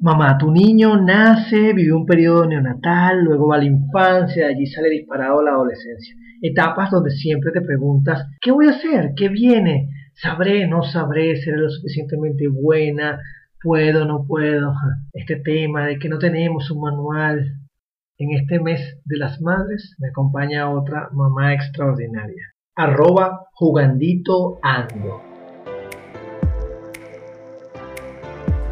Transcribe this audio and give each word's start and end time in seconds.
Mamá, 0.00 0.38
tu 0.38 0.52
niño 0.52 0.96
nace, 0.96 1.72
vive 1.72 1.92
un 1.92 2.06
periodo 2.06 2.46
neonatal, 2.46 3.24
luego 3.24 3.48
va 3.48 3.56
a 3.56 3.58
la 3.58 3.64
infancia, 3.64 4.46
de 4.46 4.54
allí 4.54 4.66
sale 4.66 4.90
disparado 4.90 5.42
la 5.42 5.50
adolescencia. 5.50 6.14
Etapas 6.40 6.92
donde 6.92 7.10
siempre 7.10 7.50
te 7.50 7.60
preguntas, 7.62 8.28
¿qué 8.40 8.52
voy 8.52 8.68
a 8.68 8.70
hacer? 8.70 9.14
¿Qué 9.16 9.28
viene? 9.28 9.88
¿Sabré? 10.14 10.68
¿No 10.68 10.84
sabré? 10.84 11.36
¿Seré 11.36 11.56
lo 11.56 11.68
suficientemente 11.68 12.46
buena? 12.46 13.20
¿Puedo? 13.60 14.04
¿No 14.04 14.24
puedo? 14.24 14.72
Este 15.12 15.36
tema 15.36 15.86
de 15.86 15.98
que 15.98 16.08
no 16.08 16.18
tenemos 16.18 16.70
un 16.70 16.80
manual. 16.80 17.56
En 18.18 18.30
este 18.32 18.60
mes 18.60 19.00
de 19.04 19.16
las 19.16 19.40
madres 19.40 19.96
me 19.98 20.08
acompaña 20.08 20.70
otra 20.70 21.08
mamá 21.12 21.54
extraordinaria. 21.54 22.52
Arroba 22.76 23.46
jugandito 23.52 24.60
ando. 24.62 25.27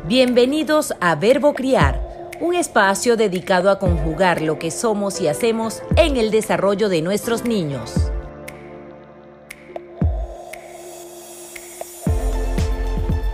Bienvenidos 0.09 0.95
a 1.01 1.17
Verbo 1.17 1.53
Criar, 1.53 2.01
un 2.41 2.55
espacio 2.55 3.17
dedicado 3.17 3.73
a 3.73 3.81
conjugar 3.81 4.41
lo 4.41 4.57
que 4.57 4.71
somos 4.71 5.21
y 5.21 5.27
hacemos 5.27 5.83
en 5.97 6.17
el 6.17 6.31
desarrollo 6.31 6.89
de 6.89 7.03
nuestros 7.03 7.45
niños. 7.45 8.13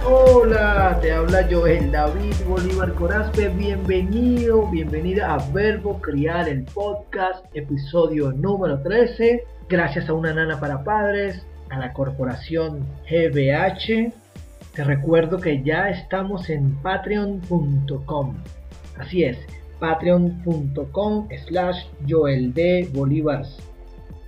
Hola, 0.07 0.99
te 1.03 1.13
habla 1.13 1.47
Joel 1.51 1.93
David 1.93 2.37
Bolívar 2.49 2.95
Corazpe. 2.95 3.51
Bienvenido, 3.51 4.67
bienvenida 4.71 5.35
a 5.35 5.47
Verbo 5.53 6.01
Criar, 6.01 6.49
el 6.49 6.65
podcast, 6.65 7.45
episodio 7.53 8.33
número 8.33 8.81
13. 8.81 9.45
Gracias 9.69 10.09
a 10.09 10.15
una 10.15 10.33
nana 10.33 10.59
para 10.59 10.83
padres, 10.83 11.45
a 11.69 11.79
la 11.79 11.93
corporación 11.93 12.87
GBH 13.11 14.22
te 14.75 14.85
recuerdo 14.85 15.39
que 15.39 15.63
ya 15.63 15.91
estamos 15.91 16.49
en 16.49 16.75
patreon.com. 16.83 18.37
Así 18.99 19.25
es, 19.25 19.39
patreon.com 19.79 21.29
slash 21.47 21.85
Joel. 22.09 22.55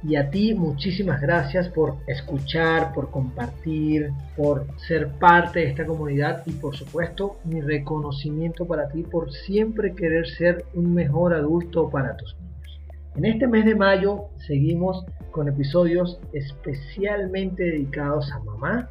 Y 0.07 0.17
a 0.17 0.29
ti 0.29 0.53
muchísimas 0.53 1.23
gracias 1.23 1.69
por 1.69 1.97
escuchar, 2.07 2.93
por 2.93 3.11
compartir, 3.11 4.11
por 4.37 4.67
ser 4.77 5.09
parte 5.13 5.61
de 5.61 5.71
esta 5.71 5.87
comunidad 5.87 6.43
y 6.45 6.53
por 6.53 6.77
supuesto 6.77 7.39
mi 7.45 7.63
reconocimiento 7.63 8.67
para 8.67 8.89
ti 8.89 9.03
por 9.03 9.33
siempre 9.33 9.95
querer 9.95 10.27
ser 10.27 10.67
un 10.75 10.93
mejor 10.93 11.33
adulto 11.33 11.89
para 11.89 12.19
tus 12.19 12.37
niños. 12.37 12.81
En 13.17 13.25
este 13.25 13.47
mes 13.47 13.65
de 13.65 13.77
mayo 13.77 14.27
seguimos 14.47 15.07
con 15.31 15.49
episodios 15.49 16.21
especialmente 16.35 17.63
dedicados 17.63 18.31
a 18.31 18.41
mamá 18.41 18.91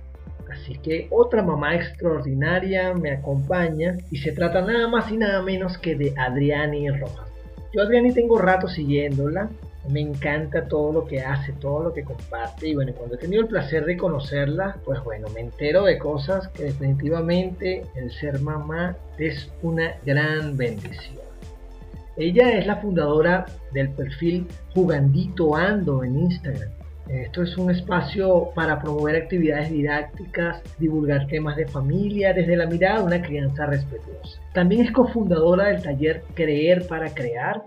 Así 0.53 0.75
que 0.77 1.07
otra 1.09 1.41
mamá 1.41 1.75
extraordinaria 1.75 2.93
me 2.93 3.11
acompaña 3.11 3.97
y 4.11 4.17
se 4.17 4.31
trata 4.31 4.61
nada 4.61 4.87
más 4.87 5.11
y 5.11 5.17
nada 5.17 5.41
menos 5.41 5.79
que 5.79 5.95
de 5.95 6.13
Adriani 6.15 6.89
Rojas. 6.91 7.27
Yo 7.73 7.81
Adriani 7.81 8.13
tengo 8.13 8.37
rato 8.37 8.67
siguiéndola, 8.67 9.49
me 9.89 9.99
encanta 9.99 10.67
todo 10.67 10.93
lo 10.93 11.05
que 11.05 11.21
hace, 11.21 11.53
todo 11.53 11.83
lo 11.83 11.93
que 11.93 12.03
comparte 12.03 12.67
y 12.67 12.75
bueno, 12.75 12.93
cuando 12.93 13.15
he 13.15 13.17
tenido 13.17 13.41
el 13.41 13.47
placer 13.47 13.83
de 13.85 13.97
conocerla, 13.97 14.77
pues 14.85 15.03
bueno, 15.03 15.27
me 15.33 15.41
entero 15.41 15.85
de 15.85 15.97
cosas 15.97 16.47
que 16.49 16.65
definitivamente 16.65 17.83
el 17.95 18.11
ser 18.11 18.39
mamá 18.39 18.95
es 19.17 19.51
una 19.63 19.95
gran 20.05 20.55
bendición. 20.55 21.23
Ella 22.15 22.59
es 22.59 22.67
la 22.67 22.75
fundadora 22.75 23.47
del 23.71 23.89
perfil 23.89 24.47
Jugandito 24.75 25.55
Ando 25.55 26.03
en 26.03 26.19
Instagram 26.19 26.69
esto 27.09 27.43
es 27.43 27.57
un 27.57 27.69
espacio 27.69 28.51
para 28.55 28.79
promover 28.79 29.15
actividades 29.15 29.69
didácticas, 29.69 30.63
divulgar 30.79 31.27
temas 31.27 31.57
de 31.57 31.67
familia 31.67 32.33
desde 32.33 32.55
la 32.55 32.65
mirada 32.65 32.99
de 32.99 33.05
una 33.05 33.21
crianza 33.21 33.65
respetuosa. 33.65 34.39
También 34.53 34.85
es 34.85 34.91
cofundadora 34.91 35.67
del 35.67 35.81
taller 35.81 36.23
Creer 36.33 36.87
para 36.87 37.13
Crear, 37.13 37.63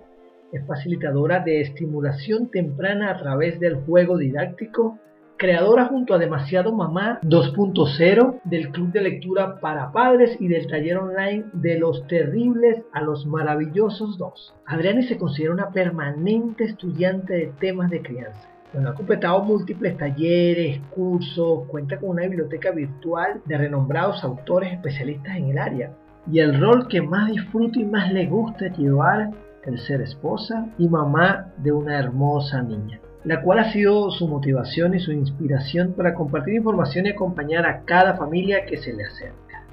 es 0.53 0.67
facilitadora 0.67 1.41
de 1.41 1.61
estimulación 1.61 2.51
temprana 2.51 3.11
a 3.11 3.19
través 3.19 3.61
del 3.61 3.75
juego 3.75 4.17
didáctico, 4.17 4.99
creadora 5.37 5.85
junto 5.85 6.15
a 6.15 6.19
Demasiado 6.19 6.73
Mamá 6.73 7.21
2.0 7.23 8.41
del 8.45 8.71
Club 8.71 8.91
de 8.93 9.03
Lectura 9.03 9.61
para 9.61 9.93
Padres 9.93 10.35
y 10.41 10.49
del 10.49 10.67
taller 10.67 10.97
online 10.97 11.45
de 11.53 11.79
los 11.79 12.07
terribles 12.07 12.83
a 12.93 13.03
los 13.03 13.27
maravillosos 13.27 14.17
2. 14.17 14.55
Adriani 14.65 15.03
se 15.03 15.19
considera 15.19 15.53
una 15.53 15.71
permanente 15.73 16.65
estudiante 16.65 17.35
de 17.35 17.53
temas 17.59 17.91
de 17.91 18.01
crianza 18.01 18.56
ha 18.75 18.95
completado 18.95 19.43
múltiples 19.43 19.97
talleres, 19.97 20.81
cursos, 20.91 21.67
cuenta 21.69 21.99
con 21.99 22.11
una 22.11 22.23
biblioteca 22.23 22.71
virtual 22.71 23.41
de 23.45 23.59
renombrados 23.59 24.23
autores 24.23 24.73
especialistas 24.73 25.37
en 25.37 25.51
el 25.51 25.59
área. 25.59 25.93
Y 26.31 26.41
el 26.41 26.61
rol 26.61 26.89
que 26.89 27.01
más 27.01 27.31
disfruta 27.31 27.79
y 27.79 27.85
más 27.85 28.13
le 28.13 28.27
gusta 28.27 28.69
llevar 28.69 29.31
el 29.65 29.79
ser 29.81 30.01
esposa 30.01 30.67
y 30.79 30.89
mamá 30.89 31.53
de 31.59 31.73
una 31.73 31.99
hermosa 31.99 32.63
niña, 32.63 33.01
la 33.25 33.43
cual 33.43 33.59
ha 33.59 33.73
sido 33.73 34.11
su 34.11 34.29
motivación 34.29 34.95
y 34.95 35.01
su 35.01 35.13
inspiración 35.13 35.93
para 35.93 36.15
compartir 36.15 36.55
información 36.55 37.07
y 37.07 37.11
acompañar 37.11 37.67
a 37.67 37.83
cada 37.85 38.15
familia 38.15 38.65
que 38.65 38.77
se 38.77 38.93
le 38.93 39.05
acerca. 39.05 39.65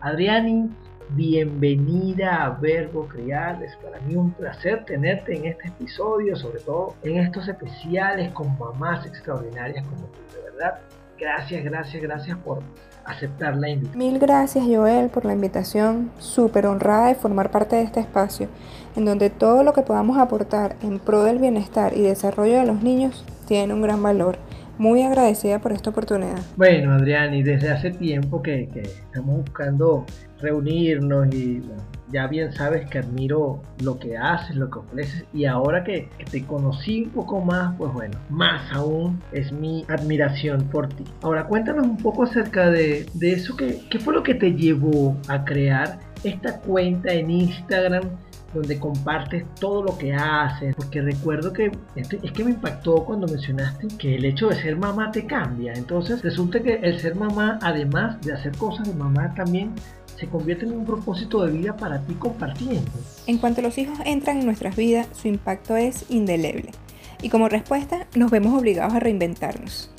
Adriani 0.00 0.70
Bienvenida 1.10 2.44
a 2.44 2.50
Verbo 2.50 3.06
Criar. 3.06 3.62
Es 3.62 3.76
para 3.76 4.00
mí 4.00 4.16
un 4.16 4.32
placer 4.32 4.84
tenerte 4.84 5.36
en 5.36 5.46
este 5.46 5.68
episodio, 5.68 6.34
sobre 6.34 6.60
todo 6.60 6.94
en 7.02 7.18
estos 7.18 7.46
especiales 7.46 8.32
con 8.32 8.58
mamás 8.58 9.06
extraordinarias 9.06 9.84
como 9.86 10.06
tú. 10.06 10.18
De 10.34 10.50
verdad, 10.50 10.80
gracias, 11.18 11.62
gracias, 11.62 12.02
gracias 12.02 12.38
por 12.38 12.60
aceptar 13.04 13.56
la 13.56 13.68
invitación. 13.68 13.98
Mil 13.98 14.18
gracias 14.18 14.64
Joel 14.64 15.10
por 15.10 15.24
la 15.24 15.34
invitación, 15.34 16.10
súper 16.18 16.66
honrada 16.66 17.08
de 17.08 17.14
formar 17.14 17.50
parte 17.50 17.76
de 17.76 17.82
este 17.82 18.00
espacio, 18.00 18.48
en 18.96 19.04
donde 19.04 19.30
todo 19.30 19.62
lo 19.62 19.72
que 19.72 19.82
podamos 19.82 20.18
aportar 20.18 20.74
en 20.82 20.98
pro 20.98 21.22
del 21.22 21.38
bienestar 21.38 21.96
y 21.96 22.02
desarrollo 22.02 22.58
de 22.58 22.66
los 22.66 22.82
niños 22.82 23.24
tiene 23.46 23.74
un 23.74 23.82
gran 23.82 24.02
valor 24.02 24.38
muy 24.78 25.02
agradecida 25.02 25.58
por 25.58 25.72
esta 25.72 25.90
oportunidad. 25.90 26.38
Bueno, 26.56 26.92
Adrián, 26.92 27.34
y 27.34 27.42
desde 27.42 27.70
hace 27.70 27.90
tiempo 27.90 28.42
que, 28.42 28.68
estamos 28.74 29.38
buscando 29.38 30.04
reunirnos 30.40 31.32
y 31.34 31.62
ya 32.10 32.26
bien 32.26 32.52
sabes 32.52 32.88
que 32.90 32.98
admiro 32.98 33.62
lo 33.82 33.98
que 33.98 34.16
haces, 34.16 34.56
lo 34.56 34.70
que 34.70 34.78
ofreces 34.78 35.24
y 35.32 35.46
ahora 35.46 35.84
que, 35.84 36.08
te 36.30 36.44
conocí 36.44 37.04
un 37.04 37.10
poco 37.10 37.40
más, 37.40 37.74
pues 37.76 37.92
bueno, 37.92 38.18
más 38.28 38.70
aún 38.72 39.22
es 39.32 39.52
mi 39.52 39.84
admiración 39.88 40.64
por 40.68 40.88
ti. 40.88 41.04
Ahora 41.22 41.46
cuéntanos 41.46 41.86
un 41.86 41.96
poco 41.96 42.24
acerca 42.24 42.70
de, 42.70 43.06
de 43.14 43.32
eso, 43.32 43.56
que, 43.56 43.80
¿qué 43.90 43.98
fue 43.98 44.14
lo 44.14 44.22
que 44.22 44.34
te 44.34 44.52
llevó 44.52 45.16
a 45.28 45.44
crear 45.44 45.98
esta 46.24 46.60
cuenta 46.60 47.12
en 47.12 47.30
Instagram 47.30 48.04
donde 48.54 48.78
compartes 48.78 49.44
todo 49.60 49.82
lo 49.82 49.98
que 49.98 50.14
haces, 50.14 50.74
porque 50.74 51.02
recuerdo 51.02 51.52
que 51.52 51.72
este, 51.96 52.18
es 52.22 52.32
que 52.32 52.44
me 52.44 52.50
impactó 52.50 53.04
cuando 53.04 53.26
mencionaste 53.26 53.88
que 53.98 54.14
el 54.16 54.24
hecho 54.24 54.48
de 54.48 54.56
ser 54.56 54.76
mamá 54.76 55.10
te 55.10 55.26
cambia, 55.26 55.72
entonces 55.74 56.22
resulta 56.22 56.60
que 56.60 56.74
el 56.74 57.00
ser 57.00 57.14
mamá, 57.16 57.58
además 57.62 58.20
de 58.22 58.32
hacer 58.32 58.56
cosas 58.56 58.88
de 58.88 58.94
mamá, 58.94 59.34
también 59.34 59.72
se 60.16 60.28
convierte 60.28 60.64
en 60.64 60.72
un 60.72 60.84
propósito 60.84 61.44
de 61.44 61.52
vida 61.52 61.76
para 61.76 62.00
ti 62.00 62.14
compartiendo. 62.14 62.90
En 63.26 63.38
cuanto 63.38 63.62
los 63.62 63.76
hijos 63.78 63.98
entran 64.04 64.38
en 64.38 64.46
nuestras 64.46 64.76
vidas, 64.76 65.08
su 65.12 65.28
impacto 65.28 65.76
es 65.76 66.04
indeleble. 66.08 66.70
Y 67.20 67.30
como 67.30 67.48
respuesta, 67.48 68.06
nos 68.14 68.30
vemos 68.30 68.58
obligados 68.58 68.94
a 68.94 69.00
reinventarnos. 69.00 69.90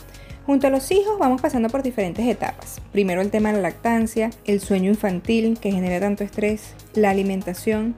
Junto 0.46 0.68
a 0.68 0.70
los 0.70 0.92
hijos 0.92 1.18
vamos 1.18 1.42
pasando 1.42 1.70
por 1.70 1.82
diferentes 1.82 2.26
etapas. 2.28 2.80
Primero 2.92 3.22
el 3.22 3.32
tema 3.32 3.50
de 3.50 3.56
la 3.56 3.64
lactancia, 3.64 4.30
el 4.46 4.60
sueño 4.60 4.92
infantil 4.92 5.58
que 5.60 5.72
genera 5.72 6.00
tanto 6.00 6.24
estrés, 6.24 6.76
la 6.94 7.10
alimentación, 7.10 7.96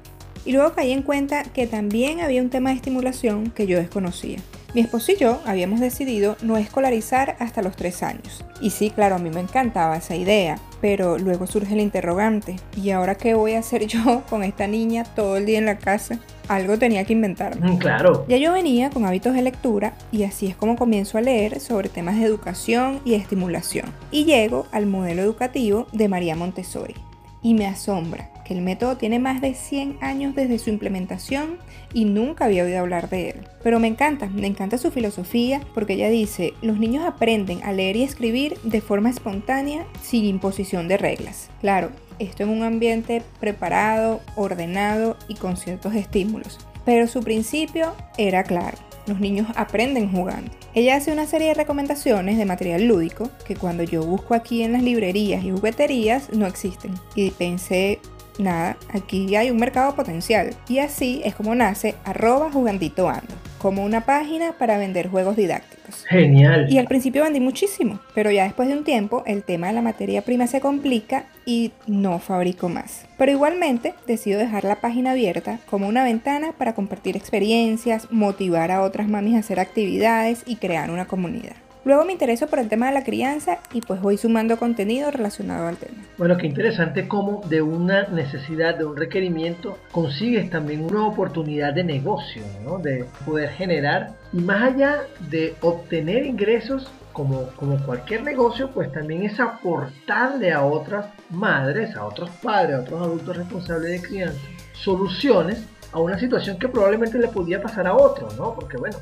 y 0.47 0.53
luego 0.53 0.71
caí 0.71 0.93
en 0.93 1.01
cuenta 1.01 1.43
que 1.43 1.67
también 1.67 2.21
había 2.21 2.41
un 2.41 2.49
tema 2.49 2.69
de 2.69 2.77
estimulación 2.77 3.51
que 3.51 3.67
yo 3.67 3.77
desconocía. 3.77 4.39
Mi 4.73 4.79
esposo 4.81 5.11
y 5.11 5.17
yo 5.17 5.41
habíamos 5.45 5.81
decidido 5.81 6.37
no 6.41 6.55
escolarizar 6.55 7.35
hasta 7.39 7.61
los 7.61 7.75
tres 7.75 8.01
años. 8.01 8.45
Y 8.61 8.69
sí, 8.69 8.89
claro, 8.89 9.15
a 9.15 9.19
mí 9.19 9.29
me 9.29 9.41
encantaba 9.41 9.97
esa 9.97 10.15
idea, 10.15 10.57
pero 10.79 11.17
luego 11.17 11.47
surge 11.47 11.73
el 11.73 11.81
interrogante, 11.81 12.55
¿y 12.81 12.91
ahora 12.91 13.15
qué 13.15 13.33
voy 13.33 13.53
a 13.53 13.59
hacer 13.59 13.87
yo 13.87 14.23
con 14.29 14.43
esta 14.43 14.67
niña 14.67 15.03
todo 15.03 15.35
el 15.35 15.45
día 15.45 15.57
en 15.57 15.65
la 15.65 15.79
casa? 15.79 16.19
Algo 16.47 16.77
tenía 16.77 17.03
que 17.03 17.11
inventarme. 17.11 17.69
Mm, 17.69 17.77
claro. 17.77 18.25
Ya 18.29 18.37
yo 18.37 18.53
venía 18.53 18.89
con 18.89 19.05
hábitos 19.05 19.33
de 19.33 19.41
lectura 19.41 19.95
y 20.13 20.23
así 20.23 20.47
es 20.47 20.55
como 20.55 20.77
comienzo 20.77 21.17
a 21.17 21.21
leer 21.21 21.59
sobre 21.59 21.89
temas 21.89 22.15
de 22.17 22.23
educación 22.23 23.01
y 23.03 23.15
estimulación. 23.15 23.87
Y 24.11 24.23
llego 24.23 24.65
al 24.71 24.85
modelo 24.85 25.23
educativo 25.23 25.87
de 25.91 26.07
María 26.07 26.37
Montessori. 26.37 26.95
Y 27.41 27.53
me 27.53 27.67
asombra 27.67 28.29
que 28.47 28.53
el 28.53 28.61
método 28.61 28.95
tiene 28.95 29.19
más 29.19 29.41
de 29.41 29.53
100 29.53 29.97
años 29.99 30.33
desde 30.33 30.57
su 30.57 30.69
implementación 30.69 31.57
y 31.93 32.05
nunca 32.05 32.45
había 32.45 32.63
oído 32.63 32.79
hablar 32.79 33.09
de 33.09 33.31
él. 33.31 33.35
Pero 33.61 33.79
me 33.79 33.87
encanta, 33.87 34.27
me 34.27 34.47
encanta 34.47 34.77
su 34.77 34.89
filosofía 34.89 35.61
porque 35.73 35.93
ella 35.93 36.09
dice, 36.09 36.53
los 36.61 36.79
niños 36.79 37.05
aprenden 37.05 37.61
a 37.63 37.73
leer 37.73 37.97
y 37.97 38.03
escribir 38.03 38.57
de 38.63 38.79
forma 38.79 39.09
espontánea 39.09 39.85
sin 40.01 40.23
imposición 40.23 40.87
de 40.87 40.97
reglas. 40.97 41.49
Claro, 41.59 41.91
esto 42.19 42.43
en 42.43 42.49
un 42.49 42.63
ambiente 42.63 43.21
preparado, 43.39 44.21
ordenado 44.35 45.17
y 45.27 45.35
con 45.35 45.57
ciertos 45.57 45.93
estímulos. 45.93 46.57
Pero 46.85 47.07
su 47.07 47.19
principio 47.19 47.93
era 48.17 48.43
claro. 48.43 48.77
Los 49.07 49.19
niños 49.19 49.47
aprenden 49.55 50.11
jugando. 50.11 50.51
Ella 50.73 50.95
hace 50.95 51.11
una 51.11 51.25
serie 51.25 51.49
de 51.49 51.53
recomendaciones 51.53 52.37
de 52.37 52.45
material 52.45 52.85
lúdico 52.85 53.29
que 53.45 53.55
cuando 53.55 53.83
yo 53.83 54.03
busco 54.03 54.33
aquí 54.33 54.63
en 54.63 54.73
las 54.73 54.83
librerías 54.83 55.43
y 55.43 55.51
jugueterías 55.51 56.29
no 56.33 56.45
existen. 56.45 56.93
Y 57.15 57.31
pensé, 57.31 57.99
nada, 58.37 58.77
aquí 58.89 59.35
hay 59.35 59.51
un 59.51 59.57
mercado 59.57 59.95
potencial. 59.95 60.51
Y 60.67 60.79
así 60.79 61.21
es 61.23 61.35
como 61.35 61.55
nace 61.55 61.95
arroba 62.03 62.51
jugandito 62.51 63.09
ando, 63.09 63.33
como 63.57 63.83
una 63.83 64.01
página 64.01 64.53
para 64.53 64.77
vender 64.77 65.09
juegos 65.09 65.35
didácticos. 65.35 66.05
Genial. 66.07 66.67
Y 66.69 66.77
al 66.77 66.87
principio 66.87 67.23
vendí 67.23 67.39
muchísimo, 67.39 67.99
pero 68.13 68.31
ya 68.31 68.43
después 68.43 68.67
de 68.67 68.75
un 68.75 68.83
tiempo 68.83 69.23
el 69.25 69.43
tema 69.43 69.67
de 69.67 69.73
la 69.73 69.81
materia 69.81 70.21
prima 70.21 70.47
se 70.47 70.61
complica 70.61 71.25
y 71.45 71.71
no 71.85 72.19
fabrico 72.19 72.69
más. 72.69 73.05
Pero 73.17 73.31
igualmente 73.31 73.93
decido 74.05 74.39
dejar 74.39 74.63
la 74.63 74.81
página 74.81 75.11
abierta 75.11 75.59
como 75.69 75.87
una 75.87 76.03
ventana 76.03 76.51
para 76.57 76.75
compartir 76.75 77.15
experiencias, 77.15 78.11
motivar 78.11 78.71
a 78.71 78.81
otras 78.81 79.07
mamis 79.07 79.35
a 79.35 79.39
hacer 79.39 79.59
actividades 79.59 80.43
y 80.45 80.57
crear 80.57 80.91
una 80.91 81.05
comunidad. 81.05 81.55
Luego 81.85 82.03
me 82.03 82.11
intereso 82.11 82.47
por 82.47 82.59
el 82.59 82.67
tema 82.67 82.87
de 82.87 82.93
la 82.93 83.03
crianza 83.03 83.59
y 83.73 83.81
pues 83.81 84.01
voy 84.01 84.17
sumando 84.17 84.57
contenido 84.57 85.09
relacionado 85.09 85.67
al 85.67 85.77
tema. 85.77 86.03
Bueno, 86.17 86.37
qué 86.37 86.47
interesante 86.47 87.07
cómo 87.07 87.41
de 87.47 87.61
una 87.61 88.07
necesidad, 88.07 88.77
de 88.77 88.85
un 88.85 88.97
requerimiento, 88.97 89.77
consigues 89.91 90.49
también 90.49 90.83
una 90.83 91.07
oportunidad 91.07 91.73
de 91.73 91.83
negocio, 91.83 92.43
¿no? 92.63 92.79
De 92.79 93.05
poder 93.25 93.49
generar 93.51 94.15
y 94.33 94.39
más 94.39 94.73
allá 94.73 95.03
de 95.29 95.55
obtener 95.61 96.25
ingresos, 96.25 96.91
como, 97.13 97.47
como, 97.55 97.83
cualquier 97.83 98.23
negocio, 98.23 98.69
pues 98.71 98.91
también 98.91 99.23
es 99.23 99.39
aportarle 99.39 100.51
a 100.51 100.63
otras 100.63 101.07
madres, 101.31 101.95
a 101.95 102.05
otros 102.05 102.29
padres, 102.43 102.75
a 102.75 102.81
otros 102.81 103.01
adultos 103.01 103.37
responsables 103.37 104.01
de 104.01 104.07
crianza, 104.07 104.39
soluciones 104.73 105.65
a 105.91 105.99
una 105.99 106.19
situación 106.19 106.59
que 106.59 106.67
probablemente 106.67 107.17
le 107.17 107.27
podía 107.29 107.61
pasar 107.61 107.87
a 107.87 107.95
otro, 107.95 108.27
¿no? 108.37 108.53
Porque 108.53 108.77
bueno, 108.77 108.97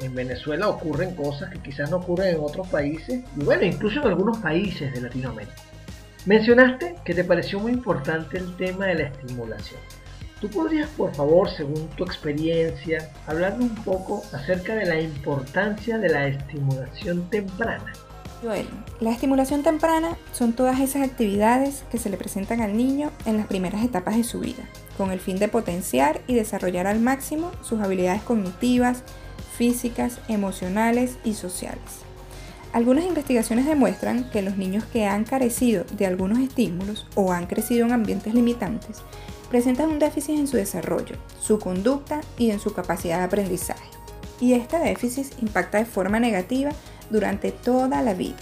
en 0.00 0.14
Venezuela 0.14 0.68
ocurren 0.68 1.14
cosas 1.14 1.50
que 1.50 1.58
quizás 1.58 1.90
no 1.90 1.98
ocurren 1.98 2.34
en 2.34 2.40
otros 2.40 2.68
países, 2.68 3.22
y 3.36 3.44
bueno, 3.44 3.64
incluso 3.64 4.00
en 4.00 4.08
algunos 4.08 4.38
países 4.38 4.92
de 4.92 5.00
Latinoamérica. 5.00 5.54
Mencionaste 6.26 6.96
que 7.04 7.14
te 7.14 7.24
pareció 7.24 7.60
muy 7.60 7.72
importante 7.72 8.38
el 8.38 8.56
tema 8.56 8.86
de 8.86 8.94
la 8.94 9.02
estimulación. 9.04 9.80
¿Tú 10.40 10.50
podrías, 10.50 10.88
por 10.90 11.14
favor, 11.14 11.48
según 11.48 11.88
tu 11.90 12.04
experiencia, 12.04 13.10
hablarme 13.26 13.64
un 13.64 13.74
poco 13.76 14.22
acerca 14.32 14.74
de 14.74 14.86
la 14.86 15.00
importancia 15.00 15.98
de 15.98 16.08
la 16.08 16.26
estimulación 16.26 17.28
temprana? 17.30 17.92
Joel, 18.42 18.66
la 19.00 19.10
estimulación 19.10 19.62
temprana 19.62 20.18
son 20.32 20.52
todas 20.52 20.80
esas 20.80 21.02
actividades 21.02 21.84
que 21.90 21.98
se 21.98 22.10
le 22.10 22.18
presentan 22.18 22.60
al 22.60 22.76
niño 22.76 23.10
en 23.24 23.38
las 23.38 23.46
primeras 23.46 23.82
etapas 23.82 24.16
de 24.16 24.24
su 24.24 24.40
vida, 24.40 24.64
con 24.98 25.12
el 25.12 25.20
fin 25.20 25.38
de 25.38 25.48
potenciar 25.48 26.20
y 26.26 26.34
desarrollar 26.34 26.86
al 26.86 27.00
máximo 27.00 27.50
sus 27.62 27.80
habilidades 27.80 28.22
cognitivas, 28.22 29.02
físicas, 29.56 30.18
emocionales 30.28 31.16
y 31.24 31.34
sociales. 31.34 32.04
Algunas 32.72 33.04
investigaciones 33.04 33.66
demuestran 33.66 34.28
que 34.30 34.42
los 34.42 34.56
niños 34.56 34.84
que 34.84 35.06
han 35.06 35.24
carecido 35.24 35.84
de 35.96 36.06
algunos 36.06 36.40
estímulos 36.40 37.06
o 37.14 37.32
han 37.32 37.46
crecido 37.46 37.86
en 37.86 37.92
ambientes 37.92 38.34
limitantes 38.34 38.98
presentan 39.48 39.90
un 39.90 40.00
déficit 40.00 40.36
en 40.36 40.48
su 40.48 40.56
desarrollo, 40.56 41.16
su 41.40 41.60
conducta 41.60 42.20
y 42.36 42.50
en 42.50 42.58
su 42.58 42.74
capacidad 42.74 43.18
de 43.18 43.24
aprendizaje. 43.24 43.88
Y 44.40 44.54
este 44.54 44.78
déficit 44.80 45.26
impacta 45.40 45.78
de 45.78 45.84
forma 45.84 46.18
negativa 46.18 46.72
durante 47.10 47.52
toda 47.52 48.02
la 48.02 48.14
vida. 48.14 48.34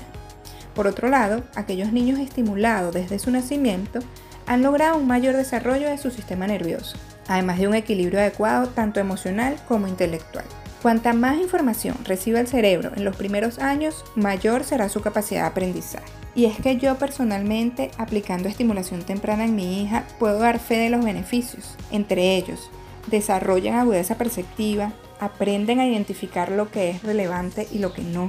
Por 0.74 0.86
otro 0.86 1.10
lado, 1.10 1.44
aquellos 1.54 1.92
niños 1.92 2.18
estimulados 2.18 2.94
desde 2.94 3.18
su 3.18 3.30
nacimiento 3.30 4.00
han 4.46 4.62
logrado 4.62 4.96
un 4.96 5.06
mayor 5.06 5.36
desarrollo 5.36 5.90
de 5.90 5.98
su 5.98 6.10
sistema 6.10 6.46
nervioso, 6.46 6.96
además 7.28 7.58
de 7.58 7.68
un 7.68 7.74
equilibrio 7.74 8.18
adecuado 8.18 8.68
tanto 8.68 8.98
emocional 8.98 9.56
como 9.68 9.88
intelectual. 9.88 10.46
Cuanta 10.82 11.12
más 11.12 11.38
información 11.38 11.96
reciba 12.04 12.40
el 12.40 12.48
cerebro 12.48 12.90
en 12.96 13.04
los 13.04 13.14
primeros 13.14 13.60
años, 13.60 14.04
mayor 14.16 14.64
será 14.64 14.88
su 14.88 15.00
capacidad 15.00 15.42
de 15.42 15.46
aprendizaje. 15.46 16.04
Y 16.34 16.46
es 16.46 16.56
que 16.56 16.76
yo 16.76 16.98
personalmente, 16.98 17.92
aplicando 17.98 18.48
estimulación 18.48 19.02
temprana 19.02 19.44
en 19.44 19.54
mi 19.54 19.80
hija, 19.80 20.04
puedo 20.18 20.40
dar 20.40 20.58
fe 20.58 20.78
de 20.78 20.90
los 20.90 21.04
beneficios. 21.04 21.76
Entre 21.92 22.34
ellos, 22.34 22.68
desarrollan 23.06 23.76
agudeza 23.76 24.18
perceptiva, 24.18 24.92
aprenden 25.20 25.78
a 25.78 25.86
identificar 25.86 26.50
lo 26.50 26.68
que 26.72 26.90
es 26.90 27.02
relevante 27.04 27.68
y 27.70 27.78
lo 27.78 27.92
que 27.92 28.02
no, 28.02 28.26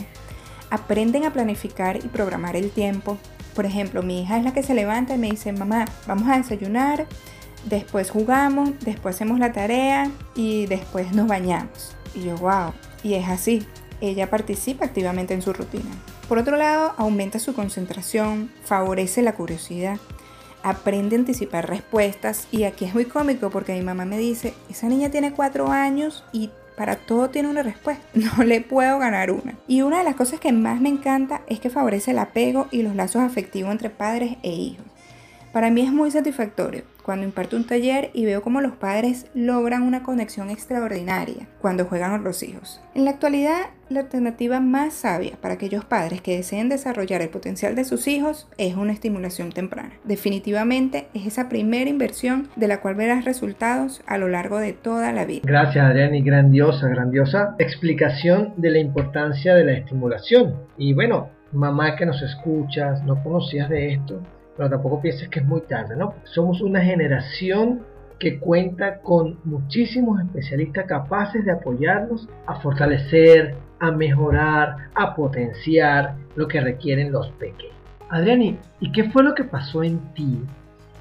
aprenden 0.70 1.26
a 1.26 1.34
planificar 1.34 2.06
y 2.06 2.08
programar 2.08 2.56
el 2.56 2.70
tiempo. 2.70 3.18
Por 3.56 3.66
ejemplo, 3.66 4.04
mi 4.04 4.22
hija 4.22 4.38
es 4.38 4.44
la 4.44 4.54
que 4.54 4.62
se 4.62 4.76
levanta 4.76 5.16
y 5.16 5.18
me 5.18 5.32
dice, 5.32 5.54
mamá, 5.54 5.86
vamos 6.06 6.30
a 6.30 6.38
desayunar, 6.38 7.08
después 7.66 8.12
jugamos, 8.12 8.80
después 8.82 9.16
hacemos 9.16 9.40
la 9.40 9.54
tarea 9.54 10.12
y 10.36 10.68
después 10.68 11.14
nos 11.14 11.28
bañamos. 11.28 11.96
Y 12.16 12.24
yo, 12.24 12.38
wow, 12.38 12.74
y 13.04 13.16
es 13.16 13.28
así, 13.28 13.66
ella 14.02 14.30
participa 14.30 14.86
activamente 14.86 15.34
en 15.34 15.42
su 15.42 15.54
rutina. 15.54 15.90
Por 16.28 16.38
otro 16.38 16.58
lado, 16.58 16.94
aumenta 16.98 17.40
su 17.40 17.54
concentración, 17.54 18.52
favorece 18.64 19.22
la 19.22 19.34
curiosidad, 19.34 19.98
aprende 20.64 21.16
a 21.16 21.20
anticipar 21.20 21.70
respuestas 21.70 22.48
y 22.52 22.64
aquí 22.64 22.86
es 22.86 22.94
muy 22.94 23.06
cómico 23.06 23.50
porque 23.50 23.74
mi 23.74 23.82
mamá 23.82 24.06
me 24.06 24.18
dice, 24.18 24.54
esa 24.70 24.88
niña 24.88 25.10
tiene 25.10 25.34
cuatro 25.34 25.70
años 25.70 26.24
y 26.32 26.50
para 26.78 26.96
todo 26.96 27.30
tiene 27.30 27.50
una 27.50 27.64
respuesta, 27.64 28.04
no 28.14 28.44
le 28.44 28.62
puedo 28.62 28.98
ganar 29.00 29.32
una. 29.32 29.56
Y 29.68 29.82
una 29.82 30.00
de 30.00 30.04
las 30.04 30.16
cosas 30.16 30.40
que 30.40 30.52
más 30.52 30.82
me 30.82 30.90
encanta 30.90 31.42
es 31.48 31.60
que 31.60 31.70
favorece 31.70 32.12
el 32.12 32.20
apego 32.20 32.68
y 32.72 32.82
los 32.82 32.96
lazos 32.96 33.22
afectivos 33.22 33.72
entre 33.72 33.90
padres 33.90 34.38
e 34.44 34.50
hijos. 34.52 34.86
Para 35.52 35.70
mí 35.70 35.82
es 35.82 35.92
muy 35.92 36.10
satisfactorio 36.10 36.84
cuando 37.04 37.26
imparto 37.26 37.56
un 37.56 37.66
taller 37.66 38.10
y 38.14 38.26
veo 38.26 38.42
cómo 38.42 38.62
los 38.62 38.74
padres 38.74 39.28
logran 39.34 39.84
una 39.84 40.04
conexión 40.04 40.50
extraordinaria 40.50 41.48
cuando 41.62 41.86
juegan 41.86 42.12
con 42.12 42.24
los 42.24 42.44
hijos. 42.44 42.82
En 42.96 43.06
la 43.06 43.12
actualidad, 43.12 43.68
la 43.90 44.02
alternativa 44.02 44.60
más 44.60 44.94
sabia 44.94 45.34
para 45.40 45.56
aquellos 45.56 45.86
padres 45.86 46.22
que 46.22 46.38
deseen 46.38 46.70
desarrollar 46.70 47.22
el 47.22 47.30
potencial 47.30 47.76
de 47.76 47.84
sus 47.84 48.08
hijos 48.08 48.48
es 48.58 48.76
una 48.76 48.94
estimulación 48.94 49.52
temprana. 49.52 49.94
Definitivamente 50.04 51.08
es 51.14 51.28
esa 51.28 51.50
primera 51.50 51.90
inversión 51.90 52.50
de 52.56 52.68
la 52.68 52.82
cual 52.82 52.96
verás 52.96 53.26
resultados 53.26 54.02
a 54.08 54.18
lo 54.18 54.30
largo 54.30 54.58
de 54.58 54.74
toda 54.74 55.12
la 55.12 55.26
vida. 55.26 55.42
Gracias 55.44 55.86
Adrián 55.86 56.16
y 56.16 56.24
grandiosa, 56.24 56.88
grandiosa 56.88 57.56
explicación 57.60 58.54
de 58.58 58.72
la 58.72 58.80
importancia 58.80 59.54
de 59.54 59.66
la 59.66 59.74
estimulación. 59.74 60.56
Y 60.78 60.94
bueno, 60.94 61.30
mamá 61.52 61.96
que 61.96 62.06
nos 62.06 62.22
escuchas, 62.22 63.04
no 63.04 63.22
conocías 63.24 63.70
de 63.70 63.94
esto, 63.94 64.22
pero 64.58 64.70
tampoco 64.70 65.02
pienses 65.02 65.30
que 65.30 65.40
es 65.40 65.46
muy 65.46 65.62
tarde, 65.62 65.96
¿no? 65.96 66.16
Somos 66.24 66.62
una 66.62 66.82
generación 66.82 67.82
que 68.20 68.40
cuenta 68.40 69.00
con 69.00 69.38
muchísimos 69.44 70.22
especialistas 70.22 70.86
capaces 70.86 71.44
de 71.44 71.52
apoyarnos 71.52 72.30
a 72.46 72.56
fortalecer, 72.56 73.56
a 73.80 73.92
mejorar, 73.92 74.90
a 74.96 75.14
potenciar 75.16 76.16
lo 76.36 76.48
que 76.48 76.62
requieren 76.62 77.12
los 77.12 77.30
pequeños. 77.32 77.76
Adriani, 78.10 78.58
¿y 78.80 78.92
qué 78.92 79.10
fue 79.10 79.24
lo 79.24 79.34
que 79.34 79.44
pasó 79.44 79.84
en 79.84 80.00
ti 80.14 80.40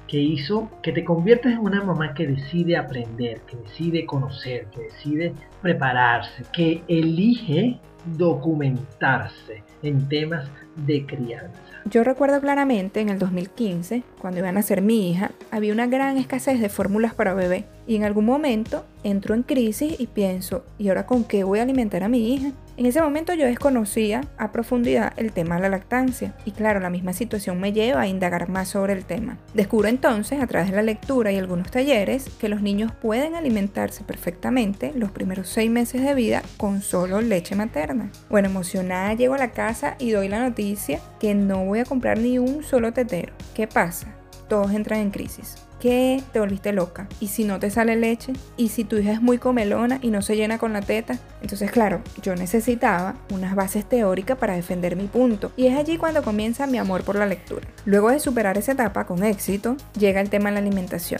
que 0.07 0.19
hizo 0.19 0.69
que 0.81 0.91
te 0.91 1.03
conviertas 1.03 1.53
en 1.53 1.59
una 1.59 1.81
mamá 1.83 2.13
que 2.13 2.27
decide 2.27 2.75
aprender, 2.75 3.41
que 3.41 3.55
decide 3.55 4.05
conocer, 4.05 4.65
que 4.65 4.81
decide 4.81 5.33
prepararse, 5.61 6.43
que 6.51 6.83
elige 6.87 7.79
documentarse 8.17 9.63
en 9.81 10.09
temas 10.09 10.45
de 10.75 11.05
crianza? 11.05 11.72
Yo 11.85 12.05
recuerdo 12.05 12.39
claramente 12.39 13.01
en 13.01 13.09
el 13.09 13.19
2015, 13.19 14.03
cuando 14.21 14.39
iba 14.39 14.49
a 14.49 14.53
nacer 14.53 14.81
mi 14.81 15.11
hija, 15.11 15.31
había 15.51 15.73
una 15.73 15.85
gran 15.85 16.17
escasez 16.17 16.61
de 16.61 16.69
fórmulas 16.69 17.13
para 17.13 17.33
bebé. 17.33 17.65
Y 17.87 17.97
en 17.97 18.05
algún 18.05 18.25
momento 18.25 18.85
entro 19.03 19.35
en 19.35 19.43
crisis 19.43 19.99
y 19.99 20.07
pienso, 20.07 20.63
¿y 20.77 20.87
ahora 20.87 21.05
con 21.05 21.25
qué 21.25 21.43
voy 21.43 21.59
a 21.59 21.63
alimentar 21.63 22.03
a 22.03 22.07
mi 22.07 22.33
hija? 22.33 22.51
En 22.75 22.87
ese 22.87 23.01
momento 23.01 23.35
yo 23.35 23.45
desconocía 23.45 24.21
a 24.37 24.51
profundidad 24.51 25.13
el 25.17 25.31
tema 25.31 25.55
de 25.55 25.61
la 25.61 25.69
lactancia 25.69 26.33
y 26.43 26.51
claro, 26.51 26.79
la 26.79 26.89
misma 26.89 27.13
situación 27.13 27.59
me 27.59 27.71
lleva 27.71 28.01
a 28.01 28.07
indagar 28.07 28.49
más 28.49 28.69
sobre 28.69 28.93
el 28.93 29.05
tema. 29.05 29.37
Descubro 29.53 29.87
entonces, 29.87 30.41
a 30.41 30.47
través 30.47 30.71
de 30.71 30.77
la 30.77 30.81
lectura 30.81 31.31
y 31.31 31.37
algunos 31.37 31.69
talleres, 31.69 32.29
que 32.39 32.49
los 32.49 32.61
niños 32.61 32.91
pueden 32.91 33.35
alimentarse 33.35 34.03
perfectamente 34.03 34.91
los 34.95 35.11
primeros 35.11 35.49
seis 35.49 35.69
meses 35.69 36.01
de 36.01 36.15
vida 36.15 36.41
con 36.57 36.81
solo 36.81 37.21
leche 37.21 37.55
materna. 37.55 38.11
Bueno, 38.29 38.49
emocionada 38.49 39.13
llego 39.13 39.35
a 39.35 39.37
la 39.39 39.51
casa 39.51 39.95
y 39.99 40.09
doy 40.09 40.27
la 40.27 40.39
noticia 40.39 40.99
que 41.19 41.35
no 41.35 41.65
voy 41.65 41.79
a 41.79 41.85
comprar 41.85 42.17
ni 42.17 42.39
un 42.39 42.63
solo 42.63 42.91
tetero. 42.91 43.33
¿Qué 43.53 43.67
pasa? 43.67 44.15
Todos 44.47 44.71
entran 44.71 44.99
en 44.99 45.11
crisis 45.11 45.55
que 45.83 46.23
te 46.31 46.39
volviste 46.39 46.71
loca. 46.71 47.09
Y 47.19 47.27
si 47.27 47.43
no 47.43 47.59
te 47.59 47.69
sale 47.69 47.97
leche, 47.97 48.31
y 48.55 48.69
si 48.69 48.85
tu 48.85 48.95
hija 48.95 49.11
es 49.11 49.21
muy 49.21 49.37
comelona 49.37 49.99
y 50.01 50.11
no 50.11 50.21
se 50.21 50.37
llena 50.37 50.57
con 50.57 50.71
la 50.71 50.81
teta, 50.81 51.19
entonces 51.41 51.71
claro, 51.71 52.01
yo 52.21 52.35
necesitaba 52.35 53.15
unas 53.33 53.53
bases 53.53 53.83
teóricas 53.83 54.37
para 54.37 54.55
defender 54.55 54.95
mi 54.95 55.07
punto. 55.07 55.51
Y 55.57 55.67
es 55.67 55.77
allí 55.77 55.97
cuando 55.97 56.23
comienza 56.23 56.67
mi 56.67 56.77
amor 56.77 57.03
por 57.03 57.17
la 57.17 57.25
lectura. 57.25 57.67
Luego 57.83 58.11
de 58.11 58.21
superar 58.21 58.57
esa 58.57 58.71
etapa 58.71 59.05
con 59.05 59.25
éxito, 59.25 59.75
llega 59.99 60.21
el 60.21 60.29
tema 60.29 60.49
de 60.49 60.53
la 60.53 60.59
alimentación. 60.61 61.19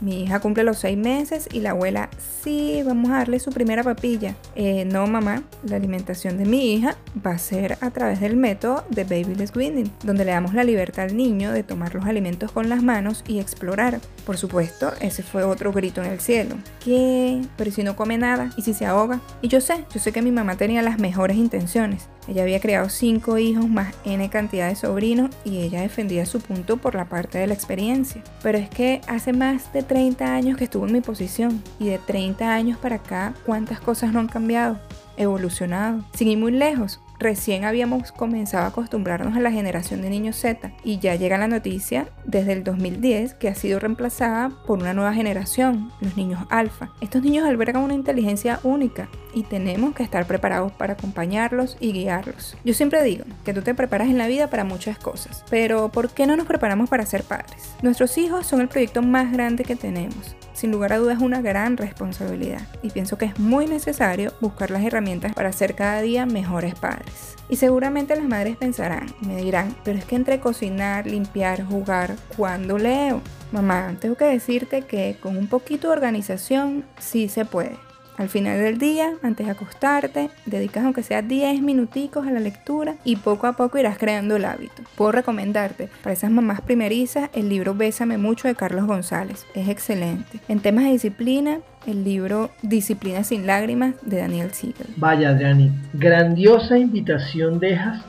Mi 0.00 0.22
hija 0.22 0.40
cumple 0.40 0.64
los 0.64 0.78
seis 0.78 0.98
meses 0.98 1.48
y 1.52 1.60
la 1.60 1.70
abuela, 1.70 2.10
sí, 2.42 2.82
vamos 2.84 3.10
a 3.10 3.18
darle 3.18 3.38
su 3.38 3.50
primera 3.50 3.82
papilla. 3.82 4.34
Eh, 4.54 4.84
no, 4.84 5.06
mamá, 5.06 5.42
la 5.62 5.76
alimentación 5.76 6.36
de 6.36 6.44
mi 6.44 6.74
hija 6.74 6.96
va 7.24 7.32
a 7.32 7.38
ser 7.38 7.78
a 7.80 7.90
través 7.90 8.20
del 8.20 8.36
método 8.36 8.84
de 8.90 9.04
Babyless 9.04 9.54
Weaning, 9.54 9.90
donde 10.02 10.24
le 10.24 10.32
damos 10.32 10.54
la 10.54 10.64
libertad 10.64 11.06
al 11.06 11.16
niño 11.16 11.52
de 11.52 11.62
tomar 11.62 11.94
los 11.94 12.04
alimentos 12.06 12.52
con 12.52 12.68
las 12.68 12.82
manos 12.82 13.24
y 13.26 13.38
explorar. 13.38 14.00
Por 14.26 14.36
supuesto, 14.36 14.92
ese 15.00 15.22
fue 15.22 15.44
otro 15.44 15.72
grito 15.72 16.02
en 16.02 16.10
el 16.10 16.20
cielo. 16.20 16.56
¿Qué? 16.84 17.42
Pero 17.56 17.70
si 17.70 17.82
no 17.82 17.96
come 17.96 18.18
nada 18.18 18.50
y 18.56 18.62
si 18.62 18.74
se 18.74 18.86
ahoga. 18.86 19.20
Y 19.42 19.48
yo 19.48 19.60
sé, 19.60 19.84
yo 19.92 20.00
sé 20.00 20.12
que 20.12 20.22
mi 20.22 20.32
mamá 20.32 20.56
tenía 20.56 20.82
las 20.82 20.98
mejores 20.98 21.36
intenciones, 21.36 22.08
Ella 22.28 22.42
había 22.42 22.60
creado 22.60 22.88
cinco 22.88 23.38
hijos 23.38 23.68
más 23.68 23.94
N 24.04 24.28
cantidad 24.30 24.68
de 24.68 24.76
sobrinos 24.76 25.30
y 25.44 25.58
ella 25.58 25.82
defendía 25.82 26.26
su 26.26 26.40
punto 26.40 26.78
por 26.78 26.94
la 26.94 27.06
parte 27.06 27.38
de 27.38 27.46
la 27.46 27.54
experiencia. 27.54 28.22
Pero 28.42 28.58
es 28.58 28.68
que 28.68 29.00
hace 29.06 29.32
más 29.32 29.72
de 29.72 29.82
30 29.82 30.34
años 30.34 30.56
que 30.56 30.64
estuvo 30.64 30.86
en 30.86 30.92
mi 30.92 31.00
posición 31.00 31.62
y 31.78 31.88
de 31.88 31.98
30 31.98 32.52
años 32.52 32.78
para 32.78 32.96
acá, 32.96 33.34
¿cuántas 33.44 33.80
cosas 33.80 34.12
no 34.12 34.20
han 34.20 34.28
cambiado? 34.28 34.78
Evolucionado. 35.16 36.04
Sin 36.14 36.28
ir 36.28 36.38
muy 36.38 36.52
lejos, 36.52 37.00
recién 37.18 37.64
habíamos 37.64 38.10
comenzado 38.10 38.64
a 38.64 38.68
acostumbrarnos 38.68 39.36
a 39.36 39.40
la 39.40 39.52
generación 39.52 40.02
de 40.02 40.10
niños 40.10 40.36
Z 40.36 40.72
y 40.82 40.98
ya 40.98 41.14
llega 41.14 41.38
la 41.38 41.46
noticia 41.46 42.08
desde 42.24 42.52
el 42.52 42.64
2010 42.64 43.34
que 43.34 43.48
ha 43.48 43.54
sido 43.54 43.78
reemplazada 43.78 44.50
por 44.66 44.80
una 44.80 44.92
nueva 44.92 45.14
generación, 45.14 45.92
los 46.00 46.16
niños 46.16 46.44
alfa. 46.50 46.90
Estos 47.00 47.22
niños 47.22 47.46
albergan 47.46 47.82
una 47.82 47.94
inteligencia 47.94 48.58
única 48.64 49.08
y 49.34 49.42
tenemos 49.42 49.94
que 49.94 50.02
estar 50.02 50.26
preparados 50.26 50.72
para 50.72 50.94
acompañarlos 50.94 51.76
y 51.80 51.92
guiarlos. 51.92 52.56
Yo 52.64 52.74
siempre 52.74 53.02
digo 53.02 53.24
que 53.44 53.52
tú 53.52 53.62
te 53.62 53.74
preparas 53.74 54.08
en 54.08 54.18
la 54.18 54.26
vida 54.26 54.48
para 54.48 54.64
muchas 54.64 54.98
cosas, 54.98 55.44
pero 55.50 55.90
¿por 55.90 56.10
qué 56.10 56.26
no 56.26 56.36
nos 56.36 56.46
preparamos 56.46 56.88
para 56.88 57.06
ser 57.06 57.24
padres? 57.24 57.74
Nuestros 57.82 58.16
hijos 58.18 58.46
son 58.46 58.60
el 58.60 58.68
proyecto 58.68 59.02
más 59.02 59.32
grande 59.32 59.64
que 59.64 59.76
tenemos. 59.76 60.36
Sin 60.54 60.70
lugar 60.70 60.92
a 60.92 60.98
dudas 60.98 61.20
una 61.20 61.42
gran 61.42 61.76
responsabilidad 61.76 62.62
y 62.82 62.90
pienso 62.90 63.18
que 63.18 63.24
es 63.24 63.38
muy 63.40 63.66
necesario 63.66 64.32
buscar 64.40 64.70
las 64.70 64.84
herramientas 64.84 65.34
para 65.34 65.52
ser 65.52 65.74
cada 65.74 66.00
día 66.00 66.26
mejores 66.26 66.76
padres. 66.76 67.34
Y 67.48 67.56
seguramente 67.56 68.16
las 68.16 68.24
madres 68.24 68.56
pensarán 68.56 69.06
y 69.20 69.26
me 69.26 69.36
dirán, 69.36 69.76
pero 69.84 69.98
es 69.98 70.04
que 70.04 70.16
entre 70.16 70.40
cocinar, 70.40 71.06
limpiar, 71.06 71.64
jugar, 71.64 72.16
¿cuándo 72.36 72.78
leo? 72.78 73.20
Mamá, 73.52 73.96
tengo 74.00 74.14
que 74.14 74.24
decirte 74.24 74.82
que 74.82 75.16
con 75.20 75.36
un 75.36 75.48
poquito 75.48 75.88
de 75.88 75.94
organización 75.94 76.84
sí 76.98 77.28
se 77.28 77.44
puede. 77.44 77.76
Al 78.16 78.28
final 78.28 78.60
del 78.60 78.78
día, 78.78 79.12
antes 79.22 79.46
de 79.46 79.52
acostarte, 79.52 80.30
dedicas 80.46 80.84
aunque 80.84 81.02
sea 81.02 81.22
10 81.22 81.62
minuticos 81.62 82.26
a 82.26 82.30
la 82.30 82.38
lectura 82.38 82.94
y 83.04 83.16
poco 83.16 83.46
a 83.46 83.54
poco 83.54 83.78
irás 83.78 83.98
creando 83.98 84.36
el 84.36 84.44
hábito. 84.44 84.82
Puedo 84.96 85.12
recomendarte 85.12 85.88
para 86.02 86.12
esas 86.12 86.30
mamás 86.30 86.60
primerizas 86.60 87.28
el 87.34 87.48
libro 87.48 87.74
Bésame 87.74 88.16
mucho 88.16 88.46
de 88.46 88.54
Carlos 88.54 88.86
González. 88.86 89.46
Es 89.54 89.68
excelente. 89.68 90.38
En 90.48 90.60
temas 90.60 90.84
de 90.84 90.90
disciplina, 90.90 91.58
el 91.86 92.04
libro 92.04 92.50
Disciplina 92.62 93.24
sin 93.24 93.46
lágrimas 93.46 93.94
de 94.02 94.18
Daniel 94.18 94.52
Siegel. 94.52 94.86
Vaya, 94.96 95.30
Adriani, 95.30 95.72
grandiosa 95.92 96.78
invitación 96.78 97.58
dejas 97.58 98.00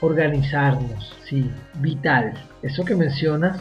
organizarnos, 0.00 1.16
sí, 1.24 1.50
vital. 1.80 2.34
Eso 2.62 2.84
que 2.84 2.94
mencionas 2.94 3.58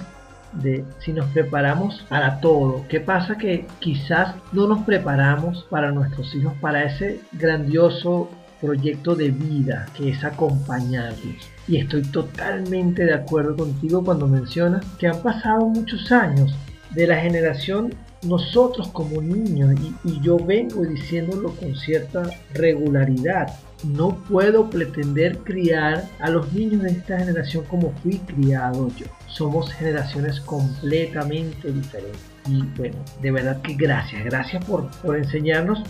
de 0.54 0.84
si 1.00 1.14
nos 1.14 1.30
preparamos 1.32 2.06
para 2.10 2.40
todo. 2.40 2.86
¿Qué 2.90 3.00
pasa? 3.00 3.38
Que 3.38 3.68
quizás 3.80 4.36
no 4.52 4.68
nos 4.68 4.84
preparamos 4.84 5.66
para 5.70 5.92
nuestros 5.92 6.34
hijos, 6.36 6.54
para 6.62 6.84
ese 6.84 7.20
grandioso 7.34 8.30
proyecto 8.62 9.16
de 9.16 9.30
vida 9.30 9.86
que 9.96 10.10
es 10.10 10.24
acompañarlos. 10.24 11.36
Y 11.68 11.78
estoy 11.78 12.02
totalmente 12.04 13.06
de 13.06 13.14
acuerdo 13.14 13.56
contigo 13.56 14.04
cuando 14.04 14.28
mencionas 14.28 14.86
que 14.98 15.08
han 15.08 15.22
pasado 15.22 15.68
muchos 15.68 16.12
años 16.12 16.56
de 16.92 17.08
la 17.08 17.18
generación 17.18 17.94
nosotros 18.24 18.88
como 18.90 19.22
niños 19.22 19.76
y, 19.80 20.10
y 20.10 20.22
yo 20.22 20.38
vengo 20.38 20.84
diciéndolo 20.84 21.52
con 21.52 21.76
cierta 21.76 22.24
regularidad 22.54 23.48
no 23.84 24.16
puedo 24.28 24.70
pretender 24.70 25.40
criar 25.40 26.06
a 26.20 26.30
los 26.30 26.52
niños 26.54 26.84
de 26.84 26.92
esta 26.92 27.20
generación 27.20 27.64
como 27.66 27.92
fui 28.04 28.18
criado 28.20 28.90
yo. 28.96 29.06
Somos 29.28 29.72
generaciones 29.74 30.40
completamente 30.42 31.72
diferentes. 31.72 32.22
Y 32.48 32.64
bueno, 32.78 32.98
de 33.22 33.32
verdad 33.32 33.62
que 33.62 33.74
gracias, 33.76 34.24
gracias 34.24 34.64
por, 34.66 34.90
por 35.02 35.18
enseñarnos, 35.18 35.84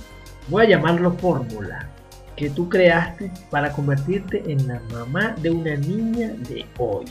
voy 0.50 0.66
a 0.66 0.70
llamarlo 0.70 1.14
fórmula, 1.14 1.88
que 2.36 2.50
tú 2.50 2.68
creaste 2.70 3.32
para 3.50 3.72
convertirte 3.72 4.44
en 4.52 4.68
la 4.68 4.82
mamá 4.92 5.36
de 5.42 5.50
una 5.50 5.76
niña 5.76 6.30
de 6.50 6.66
hoy. 6.78 7.06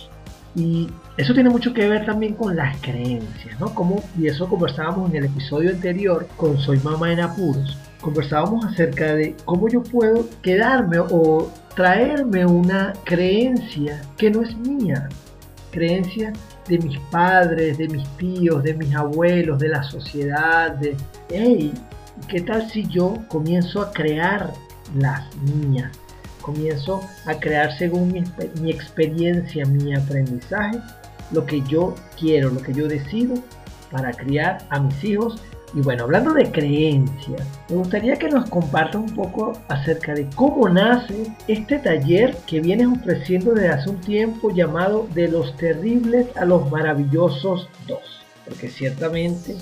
Y 0.55 0.89
eso 1.19 1.35
tiene 1.35 1.51
mucho 1.51 1.75
que 1.75 1.87
ver 1.87 2.07
también 2.07 2.35
con 2.35 2.57
las 2.57 2.79
creencias, 2.81 3.61
¿no? 3.61 3.75
Como, 3.75 4.03
y 4.19 4.27
eso 4.27 4.49
conversábamos 4.49 5.11
en 5.11 5.17
el 5.17 5.25
episodio 5.27 5.71
anterior 5.71 6.27
con 6.37 6.59
Soy 6.59 6.81
Mamá 6.81 7.13
en 7.13 7.21
Apuros. 7.21 7.77
Conversábamos 8.07 8.65
acerca 8.65 9.17
de 9.17 9.35
cómo 9.45 9.69
yo 9.69 9.83
puedo 9.83 10.29
quedarme 10.41 11.01
o 11.01 11.51
traerme 11.75 12.47
una 12.47 12.93
creencia 13.03 14.01
que 14.17 14.31
no 14.31 14.43
es 14.43 14.57
mía. 14.57 15.09
Creencia 15.73 16.33
de 16.69 16.79
mis 16.79 17.01
padres, 17.11 17.77
de 17.79 17.89
mis 17.89 18.09
tíos, 18.17 18.63
de 18.63 18.75
mis 18.75 18.95
abuelos, 18.95 19.59
de 19.59 19.71
la 19.71 19.83
sociedad, 19.83 20.71
de, 20.77 20.97
¿qué 22.29 22.41
tal 22.43 22.71
si 22.71 22.87
yo 22.87 23.15
comienzo 23.27 23.83
a 23.83 23.91
crear 23.91 24.53
las 24.95 25.25
mías? 25.39 25.91
comienzo 26.43 27.01
a 27.25 27.35
crear 27.41 27.77
según 27.77 28.13
mi, 28.13 28.71
experiencia, 28.71 29.67
mi 29.67 29.97
aprendizaje, 29.97 30.79
lo 31.33 31.45
que 31.45 31.61
yo 31.63 31.97
quiero, 32.17 32.51
lo 32.51 32.63
que 32.63 32.73
yo 32.73 32.87
decido 32.87 33.35
para 33.91 34.13
criar 34.13 34.59
a 34.71 34.79
mis 34.79 35.03
hijos. 35.03 35.43
Y 35.75 35.81
bueno, 35.81 36.05
hablando 36.05 36.33
de 36.33 36.51
creencias, 36.51 37.47
me 37.69 37.77
gustaría 37.77 38.17
que 38.17 38.29
nos 38.29 38.49
compartas 38.49 38.97
un 38.97 39.15
poco 39.15 39.53
acerca 39.69 40.15
de 40.15 40.29
cómo 40.35 40.69
nace 40.69 41.31
este 41.49 41.79
taller 41.79 42.37
que 42.47 42.61
vienes 42.61 42.89
ofreciendo 42.89 43.53
desde 43.53 43.69
hace 43.69 43.91
un 43.91 44.01
tiempo 44.01 44.51
llamado 44.51 45.09
De 45.15 45.29
los 45.29 45.57
terribles 45.57 46.29
a 46.37 46.45
los 46.45 46.71
maravillosos 46.71 47.69
dos. 47.87 48.25
Porque 48.45 48.69
ciertamente 48.69 49.57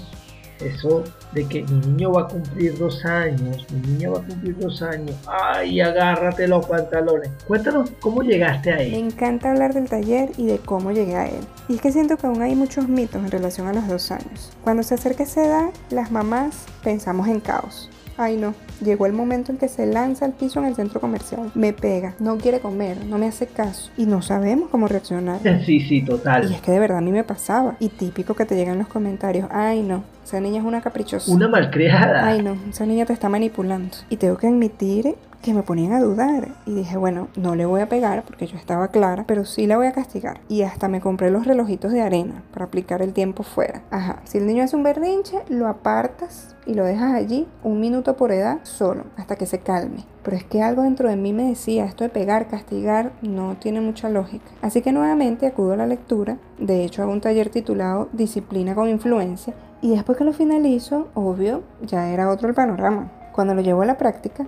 eso 0.60 1.04
de 1.32 1.46
que 1.46 1.62
mi 1.62 1.86
niño 1.86 2.12
va 2.12 2.22
a 2.22 2.28
cumplir 2.28 2.78
dos 2.78 3.04
años, 3.04 3.66
mi 3.70 3.92
niña 3.92 4.10
va 4.10 4.18
a 4.18 4.22
cumplir 4.22 4.56
dos 4.58 4.82
años, 4.82 5.16
ay, 5.26 5.80
agárrate 5.80 6.46
los 6.48 6.64
pantalones. 6.66 7.30
Cuéntanos 7.46 7.90
cómo 8.00 8.22
llegaste 8.22 8.72
a 8.72 8.76
él. 8.78 8.92
Me 8.92 8.98
encanta 8.98 9.50
hablar 9.50 9.74
del 9.74 9.88
taller 9.88 10.30
y 10.36 10.46
de 10.46 10.58
cómo 10.58 10.92
llegué 10.92 11.16
a 11.16 11.26
él. 11.26 11.44
Y 11.68 11.76
es 11.76 11.80
que 11.80 11.92
siento 11.92 12.16
que 12.16 12.26
aún 12.26 12.42
hay 12.42 12.54
muchos 12.54 12.88
mitos 12.88 13.22
en 13.22 13.30
relación 13.30 13.66
a 13.66 13.72
los 13.72 13.88
dos 13.88 14.10
años. 14.10 14.52
Cuando 14.62 14.82
se 14.82 14.94
acerca 14.94 15.24
esa 15.24 15.44
edad, 15.44 15.70
las 15.90 16.10
mamás 16.10 16.66
pensamos 16.82 17.28
en 17.28 17.40
caos. 17.40 17.90
Ay 18.16 18.36
no, 18.36 18.54
llegó 18.84 19.06
el 19.06 19.12
momento 19.12 19.50
en 19.50 19.58
que 19.58 19.68
se 19.68 19.86
lanza 19.86 20.24
al 20.24 20.32
piso 20.32 20.60
en 20.60 20.66
el 20.66 20.76
centro 20.76 21.00
comercial, 21.00 21.50
me 21.54 21.72
pega, 21.72 22.14
no 22.20 22.38
quiere 22.38 22.60
comer, 22.60 23.04
no 23.06 23.18
me 23.18 23.26
hace 23.26 23.46
caso 23.46 23.90
y 23.96 24.06
no 24.06 24.22
sabemos 24.22 24.70
cómo 24.70 24.86
reaccionar. 24.86 25.40
Sí, 25.64 25.80
sí, 25.80 26.02
total. 26.02 26.50
Y 26.50 26.54
es 26.54 26.60
que 26.60 26.70
de 26.70 26.78
verdad 26.78 26.98
a 26.98 27.00
mí 27.00 27.10
me 27.10 27.24
pasaba. 27.24 27.76
Y 27.80 27.88
típico 27.88 28.34
que 28.34 28.44
te 28.44 28.54
llegan 28.54 28.78
los 28.78 28.86
comentarios, 28.86 29.48
ay 29.50 29.82
no, 29.82 30.04
esa 30.24 30.40
niña 30.40 30.60
es 30.60 30.64
una 30.64 30.80
caprichosa. 30.80 31.32
Una 31.32 31.48
malcriada. 31.48 32.26
Ay 32.26 32.42
no, 32.42 32.56
esa 32.70 32.86
niña 32.86 33.04
te 33.04 33.12
está 33.12 33.28
manipulando. 33.28 33.96
Y 34.08 34.16
tengo 34.16 34.36
que 34.36 34.46
admitir 34.46 35.16
que 35.44 35.52
me 35.52 35.62
ponían 35.62 35.92
a 35.92 36.00
dudar 36.00 36.48
y 36.64 36.74
dije, 36.74 36.96
bueno, 36.96 37.28
no 37.36 37.54
le 37.54 37.66
voy 37.66 37.82
a 37.82 37.88
pegar 37.88 38.24
porque 38.24 38.46
yo 38.46 38.56
estaba 38.56 38.88
clara, 38.88 39.24
pero 39.26 39.44
sí 39.44 39.66
la 39.66 39.76
voy 39.76 39.86
a 39.86 39.92
castigar. 39.92 40.40
Y 40.48 40.62
hasta 40.62 40.88
me 40.88 41.02
compré 41.02 41.30
los 41.30 41.46
relojitos 41.46 41.92
de 41.92 42.00
arena 42.00 42.42
para 42.50 42.64
aplicar 42.64 43.02
el 43.02 43.12
tiempo 43.12 43.42
fuera. 43.42 43.82
Ajá, 43.90 44.22
si 44.24 44.38
el 44.38 44.46
niño 44.46 44.64
hace 44.64 44.74
un 44.74 44.82
berrinche, 44.82 45.42
lo 45.50 45.68
apartas 45.68 46.56
y 46.64 46.72
lo 46.72 46.84
dejas 46.84 47.12
allí 47.12 47.46
un 47.62 47.78
minuto 47.78 48.16
por 48.16 48.32
edad 48.32 48.60
solo, 48.62 49.04
hasta 49.18 49.36
que 49.36 49.44
se 49.44 49.58
calme. 49.58 50.06
Pero 50.22 50.34
es 50.34 50.44
que 50.44 50.62
algo 50.62 50.80
dentro 50.80 51.10
de 51.10 51.16
mí 51.16 51.34
me 51.34 51.48
decía, 51.50 51.84
esto 51.84 52.04
de 52.04 52.10
pegar, 52.10 52.48
castigar, 52.48 53.12
no 53.20 53.58
tiene 53.58 53.82
mucha 53.82 54.08
lógica. 54.08 54.50
Así 54.62 54.80
que 54.80 54.92
nuevamente 54.92 55.46
acudo 55.46 55.74
a 55.74 55.76
la 55.76 55.86
lectura, 55.86 56.38
de 56.58 56.84
hecho 56.84 57.02
hago 57.02 57.12
un 57.12 57.20
taller 57.20 57.50
titulado 57.50 58.08
Disciplina 58.14 58.74
con 58.74 58.88
Influencia, 58.88 59.52
y 59.82 59.90
después 59.90 60.16
que 60.16 60.24
lo 60.24 60.32
finalizo, 60.32 61.08
obvio, 61.12 61.60
ya 61.82 62.08
era 62.08 62.30
otro 62.30 62.48
el 62.48 62.54
panorama. 62.54 63.12
Cuando 63.32 63.52
lo 63.52 63.60
llevo 63.60 63.82
a 63.82 63.86
la 63.86 63.98
práctica, 63.98 64.46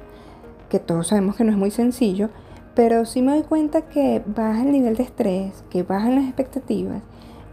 que 0.77 0.85
todos 0.85 1.09
sabemos 1.09 1.37
que 1.37 1.45
no 1.45 1.53
es 1.53 1.57
muy 1.57 1.71
sencillo, 1.71 2.29
pero 2.75 3.07
sí 3.07 3.23
me 3.23 3.33
doy 3.33 3.45
cuenta 3.45 3.83
que 3.83 4.23
baja 4.27 4.63
el 4.63 4.73
nivel 4.73 4.95
de 4.97 5.05
estrés, 5.05 5.65
que 5.71 5.83
bajan 5.83 6.17
las 6.17 6.25
expectativas 6.25 7.03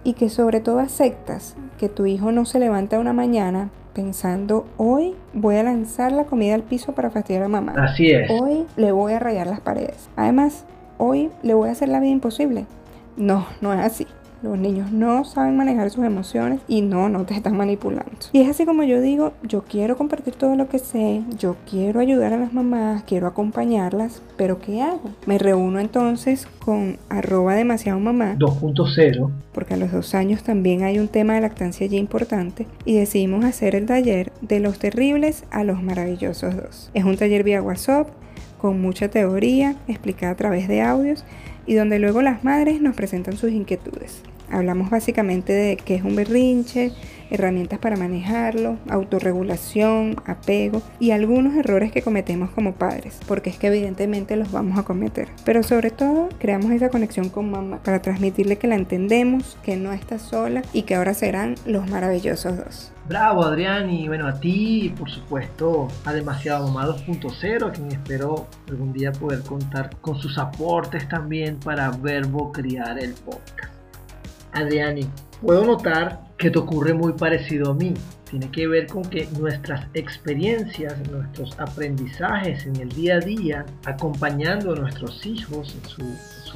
y 0.03 0.11
que 0.13 0.27
sobre 0.27 0.59
todo 0.59 0.79
aceptas 0.79 1.55
que 1.79 1.87
tu 1.87 2.05
hijo 2.05 2.33
no 2.33 2.43
se 2.43 2.59
levanta 2.59 2.99
una 2.99 3.13
mañana 3.13 3.69
pensando 3.93 4.65
hoy 4.75 5.15
voy 5.33 5.55
a 5.55 5.63
lanzar 5.63 6.11
la 6.11 6.25
comida 6.25 6.55
al 6.55 6.63
piso 6.63 6.91
para 6.91 7.11
fastidiar 7.11 7.43
a 7.43 7.47
mamá. 7.47 7.73
Así 7.77 8.11
es. 8.11 8.29
Hoy 8.29 8.65
le 8.75 8.91
voy 8.91 9.13
a 9.13 9.19
rayar 9.19 9.47
las 9.47 9.61
paredes. 9.61 10.09
Además, 10.17 10.65
hoy 10.97 11.29
le 11.43 11.53
voy 11.53 11.69
a 11.69 11.71
hacer 11.71 11.87
la 11.87 12.01
vida 12.01 12.11
imposible. 12.11 12.65
No, 13.15 13.45
no 13.61 13.73
es 13.73 13.79
así. 13.79 14.05
Los 14.43 14.57
niños 14.57 14.91
no 14.91 15.23
saben 15.23 15.55
manejar 15.55 15.89
sus 15.89 16.03
emociones 16.03 16.59
y 16.67 16.81
no, 16.81 17.07
no 17.07 17.23
te 17.23 17.33
están 17.33 17.55
manipulando. 17.55 18.11
Y 18.33 18.41
es 18.41 18.49
así 18.49 18.65
como 18.65 18.83
yo 18.83 18.99
digo, 18.99 19.31
yo 19.43 19.63
quiero 19.63 19.97
compartir 19.97 20.35
todo 20.35 20.55
lo 20.55 20.67
que 20.67 20.79
sé, 20.79 21.21
yo 21.39 21.55
quiero 21.69 22.01
ayudar 22.01 22.33
a 22.33 22.37
las 22.37 22.53
mamás, 22.53 23.03
quiero 23.03 23.27
acompañarlas, 23.27 24.21
pero 24.35 24.59
¿qué 24.59 24.81
hago? 24.81 25.11
Me 25.25 25.37
reúno 25.37 25.79
entonces 25.79 26.45
con 26.59 26.97
arroba 27.09 27.55
demasiado 27.55 27.99
mamá 27.99 28.35
2.0 28.37 29.31
porque 29.53 29.75
a 29.75 29.77
los 29.77 29.91
dos 29.91 30.13
años 30.15 30.43
también 30.43 30.83
hay 30.83 30.99
un 30.99 31.07
tema 31.07 31.35
de 31.35 31.41
lactancia 31.41 31.85
allí 31.85 31.97
importante 31.97 32.67
y 32.85 32.95
decidimos 32.95 33.45
hacer 33.45 33.75
el 33.75 33.85
taller 33.85 34.31
de 34.41 34.59
los 34.59 34.79
terribles 34.79 35.45
a 35.51 35.63
los 35.63 35.81
maravillosos 35.81 36.55
dos. 36.55 36.91
Es 36.93 37.05
un 37.05 37.15
taller 37.15 37.43
vía 37.43 37.61
WhatsApp 37.61 38.09
con 38.57 38.81
mucha 38.81 39.09
teoría 39.09 39.75
explicada 39.87 40.33
a 40.33 40.35
través 40.35 40.67
de 40.67 40.81
audios 40.81 41.23
y 41.65 41.75
donde 41.75 41.99
luego 41.99 42.21
las 42.21 42.43
madres 42.43 42.81
nos 42.81 42.95
presentan 42.95 43.37
sus 43.37 43.51
inquietudes. 43.51 44.21
Hablamos 44.49 44.89
básicamente 44.89 45.51
de 45.51 45.77
qué 45.77 45.95
es 45.95 46.03
un 46.03 46.15
berrinche, 46.15 46.91
herramientas 47.31 47.79
para 47.79 47.97
manejarlo, 47.97 48.77
autorregulación, 48.87 50.15
apego 50.25 50.83
y 50.99 51.09
algunos 51.09 51.55
errores 51.55 51.91
que 51.91 52.03
cometemos 52.03 52.51
como 52.51 52.73
padres, 52.73 53.19
porque 53.27 53.49
es 53.49 53.57
que 53.57 53.67
evidentemente 53.67 54.35
los 54.35 54.51
vamos 54.51 54.77
a 54.77 54.83
cometer. 54.83 55.29
Pero 55.43 55.63
sobre 55.63 55.89
todo, 55.89 56.29
creamos 56.37 56.71
esa 56.71 56.89
conexión 56.89 57.29
con 57.29 57.49
mamá 57.49 57.79
para 57.83 58.01
transmitirle 58.01 58.57
que 58.57 58.67
la 58.67 58.75
entendemos, 58.75 59.57
que 59.63 59.75
no 59.75 59.91
está 59.91 60.19
sola 60.19 60.61
y 60.71 60.83
que 60.83 60.95
ahora 60.95 61.15
serán 61.15 61.55
los 61.65 61.89
maravillosos 61.89 62.57
dos. 62.57 62.92
Bravo 63.07 63.43
Adrián 63.43 63.89
y 63.89 64.07
bueno 64.07 64.27
a 64.27 64.39
ti 64.39 64.85
y 64.85 64.89
por 64.89 65.09
supuesto 65.09 65.89
a 66.05 66.13
Demasiado 66.13 66.67
Mamá 66.69 66.87
2.0 66.87 67.67
a 67.67 67.71
quien 67.73 67.91
espero 67.91 68.47
algún 68.69 68.93
día 68.93 69.11
poder 69.11 69.41
contar 69.41 69.97
con 69.99 70.17
sus 70.21 70.37
aportes 70.37 71.09
también 71.09 71.59
para 71.59 71.91
Verbo 71.91 72.53
Criar 72.53 72.97
el 72.97 73.13
podcast. 73.13 73.73
Adriani, 74.53 75.05
puedo 75.41 75.65
notar 75.65 76.21
que 76.37 76.49
te 76.49 76.59
ocurre 76.59 76.93
muy 76.93 77.13
parecido 77.13 77.71
a 77.71 77.73
mí. 77.73 77.93
Tiene 78.29 78.49
que 78.51 78.67
ver 78.67 78.87
con 78.87 79.03
que 79.03 79.27
nuestras 79.37 79.85
experiencias, 79.93 80.95
nuestros 81.09 81.59
aprendizajes 81.59 82.65
en 82.65 82.77
el 82.77 82.89
día 82.89 83.15
a 83.15 83.19
día, 83.19 83.65
acompañando 83.85 84.73
a 84.73 84.75
nuestros 84.75 85.25
hijos 85.25 85.75
en 85.75 85.89
su, 85.89 86.03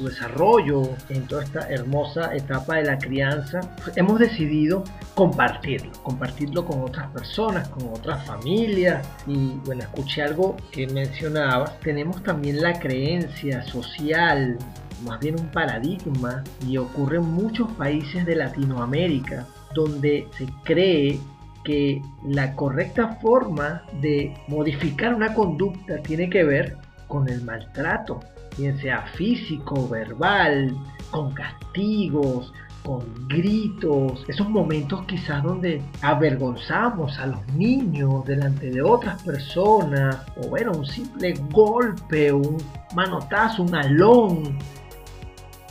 desarrollo, 0.04 0.82
en 1.08 1.26
toda 1.26 1.44
esta 1.44 1.68
hermosa 1.68 2.34
etapa 2.34 2.76
de 2.76 2.84
la 2.84 2.98
crianza, 2.98 3.60
pues 3.82 3.96
hemos 3.96 4.18
decidido 4.18 4.84
compartirlo, 5.14 5.92
compartirlo 6.02 6.64
con 6.64 6.82
otras 6.82 7.10
personas, 7.10 7.68
con 7.68 7.88
otras 7.88 8.24
familias. 8.26 9.06
Y 9.26 9.58
bueno, 9.64 9.82
escuché 9.82 10.22
algo 10.22 10.56
que 10.70 10.86
mencionabas, 10.86 11.78
tenemos 11.80 12.22
también 12.22 12.60
la 12.60 12.78
creencia 12.78 13.62
social 13.62 14.58
más 15.04 15.20
bien 15.20 15.38
un 15.38 15.48
paradigma 15.48 16.42
y 16.66 16.76
ocurre 16.76 17.18
en 17.18 17.24
muchos 17.24 17.70
países 17.72 18.26
de 18.26 18.34
Latinoamérica 18.34 19.46
donde 19.74 20.26
se 20.36 20.46
cree 20.64 21.20
que 21.64 22.00
la 22.26 22.54
correcta 22.54 23.16
forma 23.20 23.82
de 24.00 24.34
modificar 24.48 25.14
una 25.14 25.34
conducta 25.34 25.98
tiene 26.02 26.30
que 26.30 26.44
ver 26.44 26.76
con 27.06 27.28
el 27.28 27.42
maltrato, 27.42 28.20
bien 28.58 28.78
sea 28.78 29.02
físico, 29.14 29.88
verbal, 29.88 30.76
con 31.10 31.32
castigos, 31.32 32.52
con 32.84 33.00
gritos, 33.28 34.24
esos 34.28 34.48
momentos 34.48 35.04
quizás 35.06 35.42
donde 35.42 35.82
avergonzamos 36.02 37.18
a 37.18 37.26
los 37.26 37.46
niños 37.54 38.24
delante 38.24 38.70
de 38.70 38.82
otras 38.82 39.22
personas, 39.22 40.24
o 40.36 40.48
bueno, 40.48 40.72
un 40.72 40.86
simple 40.86 41.34
golpe, 41.50 42.32
un 42.32 42.56
manotazo, 42.94 43.62
un 43.62 43.74
alón, 43.74 44.58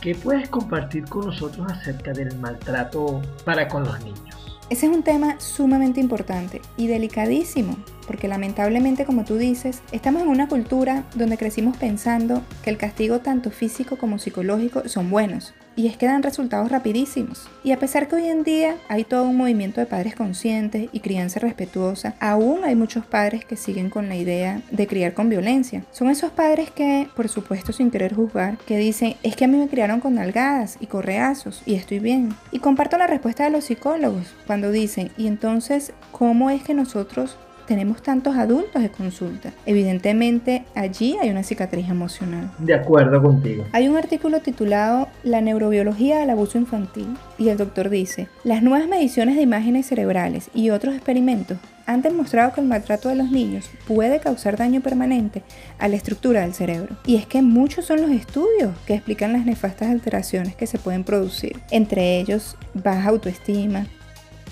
¿Qué 0.00 0.14
puedes 0.14 0.48
compartir 0.48 1.04
con 1.06 1.26
nosotros 1.26 1.72
acerca 1.72 2.12
del 2.12 2.38
maltrato 2.38 3.20
para 3.44 3.66
con 3.66 3.82
los 3.82 3.98
niños? 4.04 4.47
Ese 4.70 4.84
es 4.84 4.92
un 4.92 5.02
tema 5.02 5.40
sumamente 5.40 5.98
importante 5.98 6.60
y 6.76 6.88
delicadísimo, 6.88 7.78
porque 8.06 8.28
lamentablemente, 8.28 9.06
como 9.06 9.24
tú 9.24 9.38
dices, 9.38 9.80
estamos 9.92 10.20
en 10.20 10.28
una 10.28 10.46
cultura 10.46 11.04
donde 11.14 11.38
crecimos 11.38 11.78
pensando 11.78 12.42
que 12.62 12.68
el 12.68 12.76
castigo 12.76 13.20
tanto 13.20 13.50
físico 13.50 13.96
como 13.96 14.18
psicológico 14.18 14.86
son 14.86 15.08
buenos, 15.08 15.54
y 15.78 15.86
es 15.86 15.96
que 15.96 16.06
dan 16.06 16.24
resultados 16.24 16.72
rapidísimos. 16.72 17.48
Y 17.62 17.70
a 17.70 17.78
pesar 17.78 18.08
que 18.08 18.16
hoy 18.16 18.26
en 18.26 18.42
día 18.42 18.76
hay 18.88 19.04
todo 19.04 19.22
un 19.22 19.36
movimiento 19.36 19.80
de 19.80 19.86
padres 19.86 20.16
conscientes 20.16 20.88
y 20.92 20.98
crianza 20.98 21.38
respetuosa, 21.38 22.16
aún 22.18 22.64
hay 22.64 22.74
muchos 22.74 23.06
padres 23.06 23.44
que 23.44 23.56
siguen 23.56 23.88
con 23.88 24.08
la 24.08 24.16
idea 24.16 24.60
de 24.72 24.88
criar 24.88 25.14
con 25.14 25.28
violencia. 25.28 25.84
Son 25.92 26.10
esos 26.10 26.32
padres 26.32 26.72
que, 26.72 27.06
por 27.14 27.28
supuesto 27.28 27.72
sin 27.72 27.92
querer 27.92 28.12
juzgar, 28.12 28.58
que 28.66 28.76
dicen, 28.76 29.14
es 29.22 29.36
que 29.36 29.44
a 29.44 29.48
mí 29.48 29.56
me 29.56 29.68
criaron 29.68 30.00
con 30.00 30.16
nalgadas 30.16 30.78
y 30.80 30.86
correazos 30.86 31.62
y 31.64 31.74
estoy 31.76 32.00
bien. 32.00 32.34
Y 32.50 32.58
comparto 32.58 32.98
la 32.98 33.06
respuesta 33.06 33.44
de 33.44 33.50
los 33.50 33.66
psicólogos 33.66 34.34
cuando 34.48 34.72
dicen, 34.72 35.12
y 35.16 35.28
entonces, 35.28 35.92
¿cómo 36.10 36.50
es 36.50 36.64
que 36.64 36.74
nosotros 36.74 37.36
tenemos 37.68 38.02
tantos 38.02 38.34
adultos 38.36 38.82
de 38.82 38.88
consulta. 38.88 39.52
Evidentemente 39.66 40.64
allí 40.74 41.16
hay 41.20 41.30
una 41.30 41.42
cicatriz 41.42 41.88
emocional. 41.88 42.50
De 42.58 42.74
acuerdo 42.74 43.22
contigo. 43.22 43.64
Hay 43.72 43.86
un 43.88 43.96
artículo 43.96 44.40
titulado 44.40 45.08
La 45.22 45.42
neurobiología 45.42 46.18
del 46.18 46.30
abuso 46.30 46.56
infantil 46.58 47.06
y 47.36 47.50
el 47.50 47.58
doctor 47.58 47.90
dice, 47.90 48.28
las 48.42 48.62
nuevas 48.62 48.88
mediciones 48.88 49.36
de 49.36 49.42
imágenes 49.42 49.86
cerebrales 49.86 50.50
y 50.54 50.70
otros 50.70 50.94
experimentos 50.94 51.58
han 51.84 52.02
demostrado 52.02 52.52
que 52.52 52.60
el 52.60 52.66
maltrato 52.66 53.08
de 53.08 53.14
los 53.14 53.30
niños 53.30 53.70
puede 53.86 54.20
causar 54.20 54.56
daño 54.56 54.82
permanente 54.82 55.42
a 55.78 55.88
la 55.88 55.96
estructura 55.96 56.42
del 56.42 56.52
cerebro. 56.52 56.96
Y 57.06 57.16
es 57.16 57.26
que 57.26 57.40
muchos 57.40 57.86
son 57.86 58.02
los 58.02 58.10
estudios 58.10 58.76
que 58.86 58.94
explican 58.94 59.32
las 59.32 59.46
nefastas 59.46 59.88
alteraciones 59.88 60.54
que 60.54 60.66
se 60.66 60.78
pueden 60.78 61.04
producir, 61.04 61.60
entre 61.70 62.18
ellos 62.18 62.56
baja 62.74 63.08
autoestima, 63.08 63.86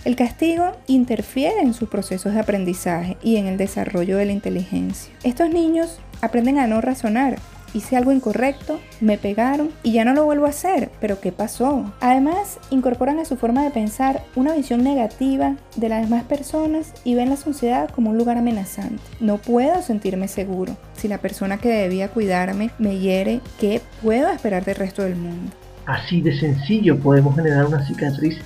el 0.06 0.14
castigo 0.14 0.70
interfiere 0.86 1.62
en 1.62 1.74
sus 1.74 1.88
procesos 1.88 2.32
de 2.32 2.38
aprendizaje 2.38 3.16
y 3.24 3.38
en 3.38 3.48
el 3.48 3.56
desarrollo 3.56 4.16
de 4.16 4.26
la 4.26 4.30
inteligencia. 4.30 5.12
Estos 5.24 5.50
niños 5.50 5.98
aprenden 6.20 6.60
a 6.60 6.68
no 6.68 6.80
razonar. 6.80 7.40
Hice 7.74 7.96
algo 7.96 8.12
incorrecto, 8.12 8.78
me 9.00 9.18
pegaron 9.18 9.70
y 9.82 9.90
ya 9.90 10.04
no 10.04 10.14
lo 10.14 10.24
vuelvo 10.24 10.46
a 10.46 10.50
hacer, 10.50 10.92
pero 11.00 11.18
¿qué 11.18 11.32
pasó? 11.32 11.92
Además, 12.00 12.60
incorporan 12.70 13.18
a 13.18 13.24
su 13.24 13.36
forma 13.36 13.64
de 13.64 13.72
pensar 13.72 14.22
una 14.36 14.54
visión 14.54 14.84
negativa 14.84 15.56
de 15.74 15.88
las 15.88 16.02
demás 16.02 16.22
personas 16.22 16.92
y 17.02 17.16
ven 17.16 17.30
la 17.30 17.36
sociedad 17.36 17.90
como 17.90 18.10
un 18.10 18.16
lugar 18.16 18.38
amenazante. 18.38 19.02
No 19.18 19.38
puedo 19.38 19.82
sentirme 19.82 20.28
seguro. 20.28 20.76
Si 20.96 21.08
la 21.08 21.18
persona 21.18 21.58
que 21.58 21.68
debía 21.68 22.10
cuidarme 22.10 22.70
me 22.78 23.00
hiere, 23.00 23.40
¿qué 23.58 23.82
puedo 24.04 24.30
esperar 24.30 24.64
del 24.64 24.76
resto 24.76 25.02
del 25.02 25.16
mundo? 25.16 25.50
Así 25.84 26.20
de 26.20 26.38
sencillo 26.38 26.96
podemos 26.96 27.34
generar 27.34 27.66
una 27.66 27.84
cicatriz 27.84 28.38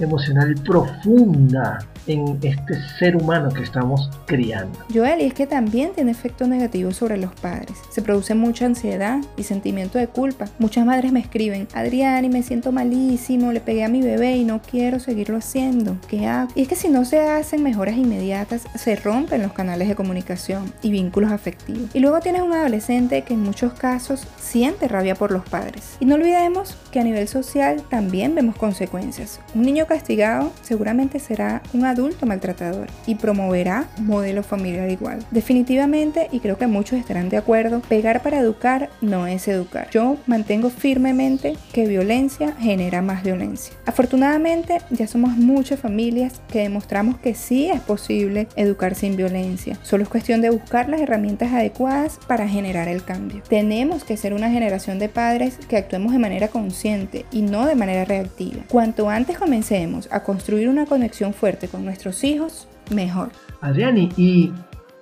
emocional 0.00 0.54
profunda 0.64 1.78
en 2.06 2.38
este 2.42 2.74
ser 2.98 3.16
humano 3.16 3.48
que 3.50 3.62
estamos 3.62 4.10
criando. 4.26 4.78
Joel, 4.92 5.20
y 5.20 5.24
es 5.24 5.34
que 5.34 5.46
también 5.46 5.92
tiene 5.94 6.10
efectos 6.10 6.48
negativos 6.48 6.96
sobre 6.96 7.16
los 7.16 7.32
padres. 7.34 7.78
Se 7.90 8.02
produce 8.02 8.34
mucha 8.34 8.66
ansiedad 8.66 9.20
y 9.36 9.44
sentimiento 9.44 9.98
de 9.98 10.08
culpa. 10.08 10.46
Muchas 10.58 10.84
madres 10.84 11.12
me 11.12 11.20
escriben, 11.20 11.68
Adrián, 11.74 12.24
y 12.24 12.28
me 12.28 12.42
siento 12.42 12.72
malísimo, 12.72 13.52
le 13.52 13.60
pegué 13.60 13.84
a 13.84 13.88
mi 13.88 14.02
bebé 14.02 14.36
y 14.36 14.44
no 14.44 14.60
quiero 14.60 15.00
seguirlo 15.00 15.38
haciendo. 15.38 15.96
¿Qué 16.08 16.26
hago? 16.26 16.50
Y 16.54 16.62
es 16.62 16.68
que 16.68 16.76
si 16.76 16.88
no 16.88 17.04
se 17.04 17.20
hacen 17.20 17.62
mejoras 17.62 17.96
inmediatas, 17.96 18.62
se 18.74 18.96
rompen 18.96 19.42
los 19.42 19.52
canales 19.52 19.88
de 19.88 19.94
comunicación 19.94 20.72
y 20.82 20.90
vínculos 20.90 21.32
afectivos. 21.32 21.90
Y 21.94 22.00
luego 22.00 22.20
tienes 22.20 22.42
un 22.42 22.52
adolescente 22.52 23.22
que 23.22 23.34
en 23.34 23.42
muchos 23.42 23.72
casos 23.74 24.26
siente 24.38 24.88
rabia 24.88 25.14
por 25.14 25.30
los 25.30 25.44
padres. 25.48 25.96
Y 26.00 26.04
no 26.04 26.16
olvidemos 26.16 26.76
que 26.90 27.00
a 27.00 27.04
nivel 27.04 27.28
social 27.28 27.82
también 27.88 28.34
vemos 28.34 28.56
consecuencias. 28.56 29.40
Un 29.54 29.62
niño 29.62 29.83
castigado 29.86 30.52
seguramente 30.62 31.18
será 31.18 31.62
un 31.72 31.84
adulto 31.84 32.26
maltratador 32.26 32.88
y 33.06 33.16
promoverá 33.16 33.86
un 33.98 34.06
modelo 34.06 34.42
familiar 34.42 34.90
igual. 34.90 35.24
Definitivamente, 35.30 36.28
y 36.32 36.40
creo 36.40 36.58
que 36.58 36.66
muchos 36.66 36.98
estarán 36.98 37.28
de 37.28 37.36
acuerdo, 37.36 37.80
pegar 37.80 38.22
para 38.22 38.38
educar 38.38 38.90
no 39.00 39.26
es 39.26 39.48
educar. 39.48 39.88
Yo 39.90 40.16
mantengo 40.26 40.70
firmemente 40.70 41.56
que 41.72 41.86
violencia 41.86 42.52
genera 42.58 43.02
más 43.02 43.22
violencia. 43.22 43.74
Afortunadamente, 43.86 44.78
ya 44.90 45.06
somos 45.06 45.36
muchas 45.36 45.80
familias 45.80 46.40
que 46.50 46.60
demostramos 46.60 47.18
que 47.18 47.34
sí 47.34 47.68
es 47.68 47.80
posible 47.80 48.48
educar 48.56 48.94
sin 48.94 49.16
violencia. 49.16 49.78
Solo 49.82 50.04
es 50.04 50.08
cuestión 50.08 50.40
de 50.40 50.50
buscar 50.50 50.88
las 50.88 51.00
herramientas 51.00 51.52
adecuadas 51.52 52.18
para 52.26 52.48
generar 52.48 52.88
el 52.88 53.04
cambio. 53.04 53.42
Tenemos 53.48 54.04
que 54.04 54.16
ser 54.16 54.34
una 54.34 54.50
generación 54.50 54.98
de 54.98 55.08
padres 55.08 55.58
que 55.68 55.76
actuemos 55.76 56.12
de 56.12 56.18
manera 56.18 56.48
consciente 56.48 57.24
y 57.30 57.42
no 57.42 57.66
de 57.66 57.74
manera 57.74 58.04
reactiva. 58.04 58.62
Cuanto 58.68 59.10
antes 59.10 59.38
comencemos 59.38 59.73
a 60.10 60.22
construir 60.22 60.68
una 60.68 60.86
conexión 60.86 61.34
fuerte 61.34 61.66
con 61.66 61.84
nuestros 61.84 62.22
hijos, 62.22 62.68
mejor. 62.94 63.30
Adriani, 63.60 64.08
y 64.16 64.52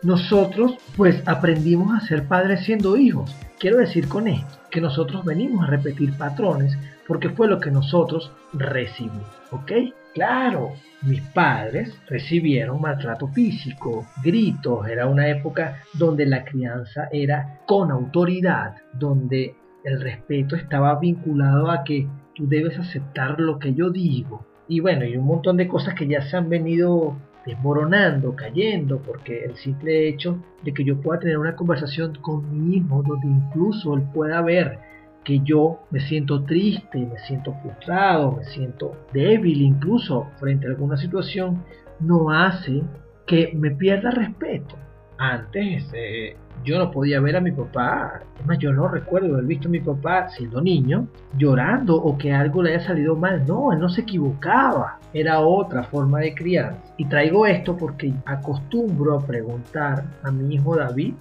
nosotros 0.03 0.77
pues 0.97 1.23
aprendimos 1.27 1.93
a 1.93 2.07
ser 2.07 2.27
padres 2.27 2.65
siendo 2.65 2.97
hijos. 2.97 3.37
Quiero 3.59 3.77
decir 3.77 4.09
con 4.09 4.29
esto 4.29 4.59
que 4.71 4.81
nosotros 4.81 5.27
venimos 5.27 5.63
a 5.63 5.67
repetir 5.71 6.17
patrones 6.17 6.77
porque 7.07 7.29
fue 7.29 7.49
lo 7.49 7.61
que 7.61 7.71
nosotros 7.71 8.33
recibimos, 8.55 9.27
¿ok? 9.51 9.73
Claro, 10.15 10.73
mis 11.03 11.21
padres 11.21 11.95
recibieron 12.09 12.81
maltrato 12.81 13.29
físico, 13.29 14.07
gritos, 14.25 14.89
era 14.89 15.07
una 15.07 15.29
época 15.29 15.83
donde 15.93 16.25
la 16.25 16.45
crianza 16.45 17.09
era 17.13 17.61
con 17.67 17.91
autoridad, 17.91 18.77
donde 18.95 19.55
el 19.85 20.01
respeto 20.01 20.57
estaba 20.57 20.99
vinculado 20.99 21.71
a 21.71 21.85
que 21.85 22.09
tú 22.35 22.49
debes 22.49 22.79
aceptar 22.79 23.39
lo 23.39 23.59
que 23.59 23.75
yo 23.75 23.91
digo, 23.91 24.47
y 24.73 24.81
bueno, 24.81 25.05
y 25.05 25.19
un 25.19 25.27
montón 25.27 25.59
de 25.59 25.69
cosas 25.69 25.95
que 25.95 26.07
ya 26.07 26.23
se 26.23 26.35
han 26.35 26.49
venido 26.49 27.15
desmoronando, 27.45 28.35
cayendo, 28.35 29.03
porque 29.03 29.45
el 29.45 29.55
simple 29.57 30.09
hecho 30.09 30.43
de 30.65 30.73
que 30.73 30.83
yo 30.83 30.99
pueda 30.99 31.21
tener 31.21 31.37
una 31.37 31.55
conversación 31.55 32.15
con 32.23 32.51
mi 32.51 32.79
hijo 32.79 33.03
donde 33.07 33.27
incluso 33.27 33.95
él 33.95 34.03
pueda 34.15 34.41
ver 34.41 34.79
que 35.25 35.41
yo 35.41 35.81
me 35.91 36.01
siento 36.01 36.45
triste, 36.45 37.01
me 37.01 37.19
siento 37.19 37.53
frustrado, 37.61 38.33
me 38.33 38.45
siento 38.45 38.97
débil 39.13 39.61
incluso 39.61 40.29
frente 40.41 40.67
a 40.67 40.71
alguna 40.71 40.97
situación, 40.97 41.63
no 42.01 42.31
hace 42.31 42.83
que 43.27 43.53
me 43.55 43.73
pierda 43.73 44.11
respeto 44.11 44.79
antes 45.23 45.85
eh, 45.93 46.37
yo 46.65 46.79
no 46.79 46.91
podía 46.91 47.21
ver 47.21 47.37
a 47.37 47.41
mi 47.41 47.53
papá, 47.53 48.21
es 48.39 48.47
más, 48.47 48.59
yo 48.59 48.73
no 48.73 48.89
recuerdo 48.89 49.35
haber 49.35 49.45
visto 49.45 49.69
a 49.69 49.71
mi 49.71 49.81
papá 49.81 50.29
siendo 50.31 50.61
niño 50.61 51.07
llorando 51.39 51.97
o 51.97 52.19
que 52.19 52.33
algo 52.33 52.63
le 52.63 52.75
haya 52.75 52.85
salido 52.85 53.15
mal. 53.15 53.45
No, 53.47 53.73
él 53.73 53.79
no 53.79 53.89
se 53.89 54.01
equivocaba, 54.01 54.99
era 55.13 55.41
otra 55.41 55.85
forma 55.85 56.19
de 56.21 56.35
criar. 56.35 56.77
Y 56.97 57.05
traigo 57.05 57.47
esto 57.47 57.77
porque 57.77 58.13
acostumbro 58.27 59.19
a 59.19 59.27
preguntar 59.27 60.05
a 60.25 60.31
mi 60.31 60.55
hijo 60.55 60.77
David, 60.77 61.15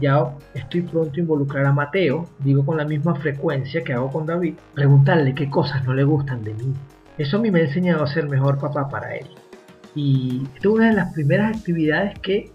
ya 0.00 0.30
estoy 0.54 0.82
pronto 0.82 1.12
a 1.16 1.20
involucrar 1.20 1.66
a 1.66 1.72
Mateo, 1.72 2.26
digo 2.38 2.64
con 2.64 2.76
la 2.76 2.84
misma 2.84 3.16
frecuencia 3.16 3.82
que 3.82 3.92
hago 3.92 4.10
con 4.10 4.26
David, 4.26 4.54
preguntarle 4.74 5.34
qué 5.34 5.50
cosas 5.50 5.84
no 5.84 5.94
le 5.94 6.04
gustan 6.04 6.44
de 6.44 6.54
mí. 6.54 6.72
Eso 7.18 7.36
a 7.36 7.40
mí 7.40 7.50
me 7.50 7.60
ha 7.60 7.64
enseñado 7.64 8.04
a 8.04 8.06
ser 8.06 8.28
mejor 8.28 8.58
papá 8.58 8.88
para 8.88 9.16
él. 9.16 9.26
Y 9.94 10.42
esta 10.54 10.68
es 10.68 10.74
una 10.74 10.88
de 10.88 10.94
las 10.94 11.12
primeras 11.12 11.56
actividades 11.56 12.18
que 12.20 12.52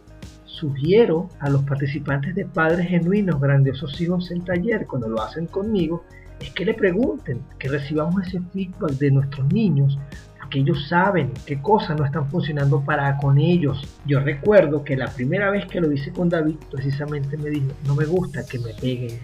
sugiero 0.56 1.30
a 1.40 1.50
los 1.50 1.64
participantes 1.64 2.34
de 2.34 2.46
Padres 2.46 2.88
Genuinos, 2.88 3.40
Grandiosos 3.40 4.00
Hijos 4.00 4.32
en 4.32 4.44
Taller, 4.44 4.88
cuando 4.88 5.10
lo 5.10 5.22
hacen 5.22 5.48
conmigo, 5.48 6.04
es 6.40 6.50
que 6.52 6.66
le 6.66 6.74
pregunten, 6.74 7.42
que 7.60 7.70
recibamos 7.70 8.28
ese 8.28 8.42
feedback 8.54 8.92
de 8.92 9.12
nuestros 9.12 9.52
niños, 9.52 9.98
porque 10.40 10.60
ellos 10.60 10.88
saben 10.88 11.32
qué 11.46 11.62
cosas 11.62 11.98
no 11.98 12.06
están 12.06 12.28
funcionando 12.30 12.82
para 12.82 13.18
con 13.18 13.38
ellos. 13.38 13.86
Yo 14.06 14.20
recuerdo 14.20 14.84
que 14.84 14.96
la 14.96 15.08
primera 15.08 15.50
vez 15.50 15.66
que 15.66 15.82
lo 15.82 15.92
hice 15.92 16.12
con 16.12 16.30
David, 16.30 16.56
precisamente 16.72 17.38
me 17.38 17.50
dijo, 17.50 17.72
no 17.86 17.96
me 17.96 18.06
gusta 18.06 18.46
que 18.46 18.60
me 18.60 18.74
peguen, 18.74 19.20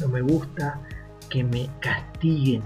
no 0.00 0.08
me 0.08 0.22
gusta 0.22 0.80
que 1.28 1.44
me 1.44 1.68
castiguen. 1.80 2.62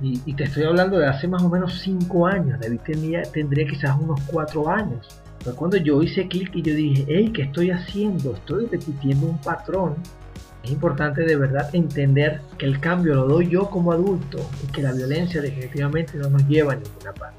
Y, 0.00 0.32
te 0.34 0.44
estoy 0.44 0.62
hablando 0.62 0.96
de 0.96 1.08
hace 1.08 1.26
más 1.26 1.42
o 1.42 1.48
menos 1.48 1.80
5 1.80 2.26
años, 2.26 2.60
David 2.60 2.80
tenía, 2.84 3.22
tendría 3.22 3.66
quizás 3.66 3.98
unos 4.00 4.20
4 4.30 4.68
años. 4.68 5.20
Fue 5.48 5.56
cuando 5.56 5.78
yo 5.78 6.02
hice 6.02 6.28
clic 6.28 6.50
y 6.54 6.60
yo 6.60 6.74
dije, 6.74 7.06
hey, 7.08 7.32
¿qué 7.34 7.42
estoy 7.44 7.70
haciendo? 7.70 8.34
Estoy 8.34 8.66
repitiendo 8.66 9.28
un 9.28 9.38
patrón. 9.38 9.94
Es 10.62 10.70
importante 10.70 11.22
de 11.22 11.36
verdad 11.36 11.74
entender 11.74 12.42
que 12.58 12.66
el 12.66 12.78
cambio 12.80 13.14
lo 13.14 13.26
doy 13.26 13.48
yo 13.48 13.70
como 13.70 13.92
adulto 13.92 14.38
y 14.62 14.70
que 14.70 14.82
la 14.82 14.92
violencia 14.92 15.40
definitivamente 15.40 16.18
no 16.18 16.28
nos 16.28 16.46
lleva 16.46 16.74
a 16.74 16.76
ninguna 16.76 17.14
parte. 17.14 17.38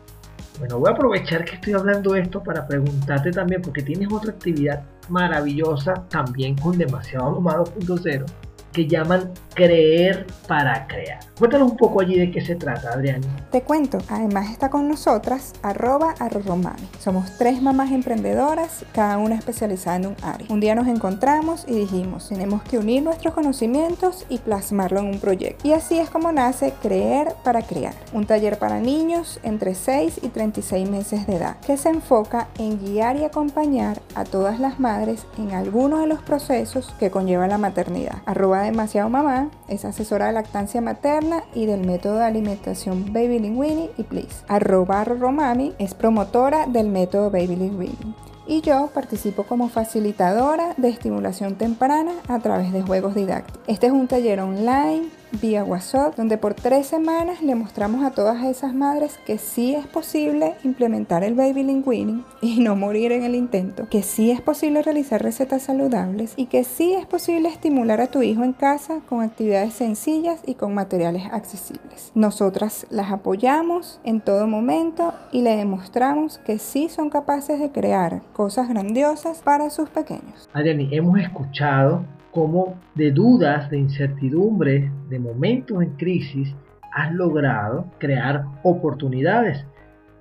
Bueno, 0.58 0.80
voy 0.80 0.90
a 0.90 0.94
aprovechar 0.94 1.46
que 1.46 1.54
estoy 1.54 1.74
hablando 1.74 2.16
esto 2.16 2.42
para 2.42 2.68
preguntarte 2.68 3.30
también, 3.30 3.62
porque 3.62 3.84
tienes 3.84 4.12
otra 4.12 4.32
actividad 4.32 4.82
maravillosa 5.08 5.94
también 6.10 6.58
con 6.58 6.80
demasiado 6.80 7.38
amado 7.38 7.66
2.0 7.82 8.26
que 8.72 8.88
llaman 8.88 9.32
Creer 9.54 10.26
para 10.48 10.88
Crear. 10.88 11.20
Cuéntanos 11.38 11.72
un 11.72 11.78
poco 11.78 12.02
allí 12.02 12.18
de 12.18 12.32
qué 12.32 12.42
se 12.42 12.56
trata, 12.56 12.94
Adrián. 12.94 13.22
Te 13.52 13.62
cuento, 13.62 13.98
además 14.10 14.52
está 14.52 14.70
con 14.70 14.88
nosotras 14.88 15.54
arroba 15.64 16.16
arromami. 16.20 16.88
Somos 17.00 17.38
tres 17.38 17.62
mamás 17.62 17.92
emprendedoras, 17.92 18.86
cada 18.94 19.18
una 19.18 19.36
especializada 19.36 19.98
en 19.98 20.08
un 20.08 20.16
área. 20.22 20.48
Un 20.50 20.60
día 20.60 20.76
nos 20.76 20.88
encontramos 20.88 21.66
y 21.68 21.76
dijimos, 21.76 22.30
tenemos 22.30 22.62
que 22.64 22.78
unir 22.78 23.04
nuestros 23.04 23.34
conocimientos 23.34 24.26
y 24.30 24.38
plasmarlo 24.40 25.00
en 25.00 25.08
un 25.08 25.20
proyecto. 25.20 25.68
Y 25.68 25.74
así 25.74 25.98
es 25.98 26.10
como 26.10 26.32
nace 26.32 26.74
Creer 26.82 27.34
para 27.44 27.62
Crear, 27.62 27.94
un 28.14 28.26
taller 28.26 28.60
para 28.60 28.80
niños 28.80 29.40
entre 29.44 29.76
6 29.76 30.20
y 30.24 30.30
36 30.30 30.90
meses 30.90 31.28
de 31.28 31.36
edad, 31.36 31.60
que 31.62 31.78
se 31.78 31.90
enfoca 31.90 32.48
en 32.58 32.80
guiar 32.80 33.18
y 33.18 33.24
acompañar 33.24 34.02
a 34.16 34.24
todas 34.24 34.60
las 34.60 34.80
madres 34.80 35.26
en 35.38 35.52
algunos 35.52 36.02
de 36.02 36.08
los 36.08 36.22
procesos 36.22 36.94
que 37.00 37.12
conlleva 37.12 37.48
la 37.48 37.58
maternidad. 37.58 38.18
Demasiado 38.64 39.10
mamá, 39.10 39.50
es 39.68 39.86
asesora 39.86 40.28
de 40.28 40.34
lactancia 40.34 40.82
materna 40.82 41.44
y 41.54 41.66
del 41.66 41.86
método 41.86 42.18
de 42.18 42.26
alimentación 42.26 43.14
Baby 43.14 43.40
Linguini 43.40 43.90
y 43.98 44.04
Please. 44.04 44.44
Arroba 44.48 45.04
Romami 45.04 45.74
es 45.80 45.94
promotora 45.94 46.68
del 46.68 46.90
método 46.90 47.30
Baby 47.30 47.56
Linguini. 47.56 48.16
Y 48.48 48.62
yo 48.62 48.90
participo 48.94 49.44
como 49.44 49.70
facilitadora 49.70 50.74
de 50.78 50.90
estimulación 50.90 51.56
temprana 51.56 52.14
a 52.28 52.40
través 52.40 52.74
de 52.74 52.82
juegos 52.82 53.14
didácticos. 53.14 53.62
Este 53.68 53.88
es 53.88 53.94
un 53.94 54.08
taller 54.08 54.40
online 54.40 55.19
vía 55.42 55.64
WhatsApp, 55.64 56.16
donde 56.16 56.38
por 56.38 56.54
tres 56.54 56.88
semanas 56.88 57.42
le 57.42 57.56
mostramos 57.56 58.04
a 58.04 58.12
todas 58.12 58.44
esas 58.44 58.74
madres 58.74 59.20
que 59.26 59.38
sí 59.38 59.76
es 59.76 59.86
posible 59.88 60.56
implementar 60.64 61.24
el 61.24 61.36
baby 61.36 61.64
linguini 61.64 62.24
y 62.42 62.60
no 62.60 62.76
morir 62.76 63.12
en 63.12 63.24
el 63.24 63.36
intento, 63.36 63.88
que 63.90 64.04
sí 64.04 64.32
es 64.32 64.42
posible 64.42 64.82
realizar 64.82 65.22
recetas 65.22 65.64
saludables 65.64 66.34
y 66.36 66.48
que 66.48 66.64
sí 66.64 66.94
es 66.94 67.06
posible 67.06 67.50
estimular 67.50 68.02
a 68.02 68.08
tu 68.08 68.22
hijo 68.22 68.44
en 68.44 68.54
casa 68.54 69.02
con 69.08 69.22
actividades 69.22 69.74
sencillas 69.74 70.42
y 70.46 70.56
con 70.56 70.74
materiales 70.74 71.24
accesibles. 71.32 72.12
Nosotras 72.16 72.88
las 72.90 73.12
apoyamos 73.12 74.00
en 74.04 74.22
todo 74.22 74.48
momento 74.48 75.14
y 75.32 75.42
le 75.42 75.56
demostramos 75.56 76.40
que 76.40 76.60
sí 76.60 76.90
son 76.90 77.10
capaces 77.10 77.60
de 77.60 77.72
crear 77.72 78.22
cosas 78.34 78.70
grandiosas 78.70 79.40
para 79.40 79.70
sus 79.70 79.90
pequeños. 79.90 80.50
Adriani, 80.54 80.90
hemos 80.92 81.20
escuchado 81.20 82.04
cómo 82.32 82.80
de 82.96 83.12
dudas, 83.12 83.70
de 83.70 83.80
incertidumbre, 83.80 84.92
de 85.10 85.20
momentos 85.20 85.82
en 85.82 85.96
crisis, 85.96 86.56
has 86.94 87.14
logrado 87.14 87.86
crear 87.98 88.46
oportunidades 88.64 89.66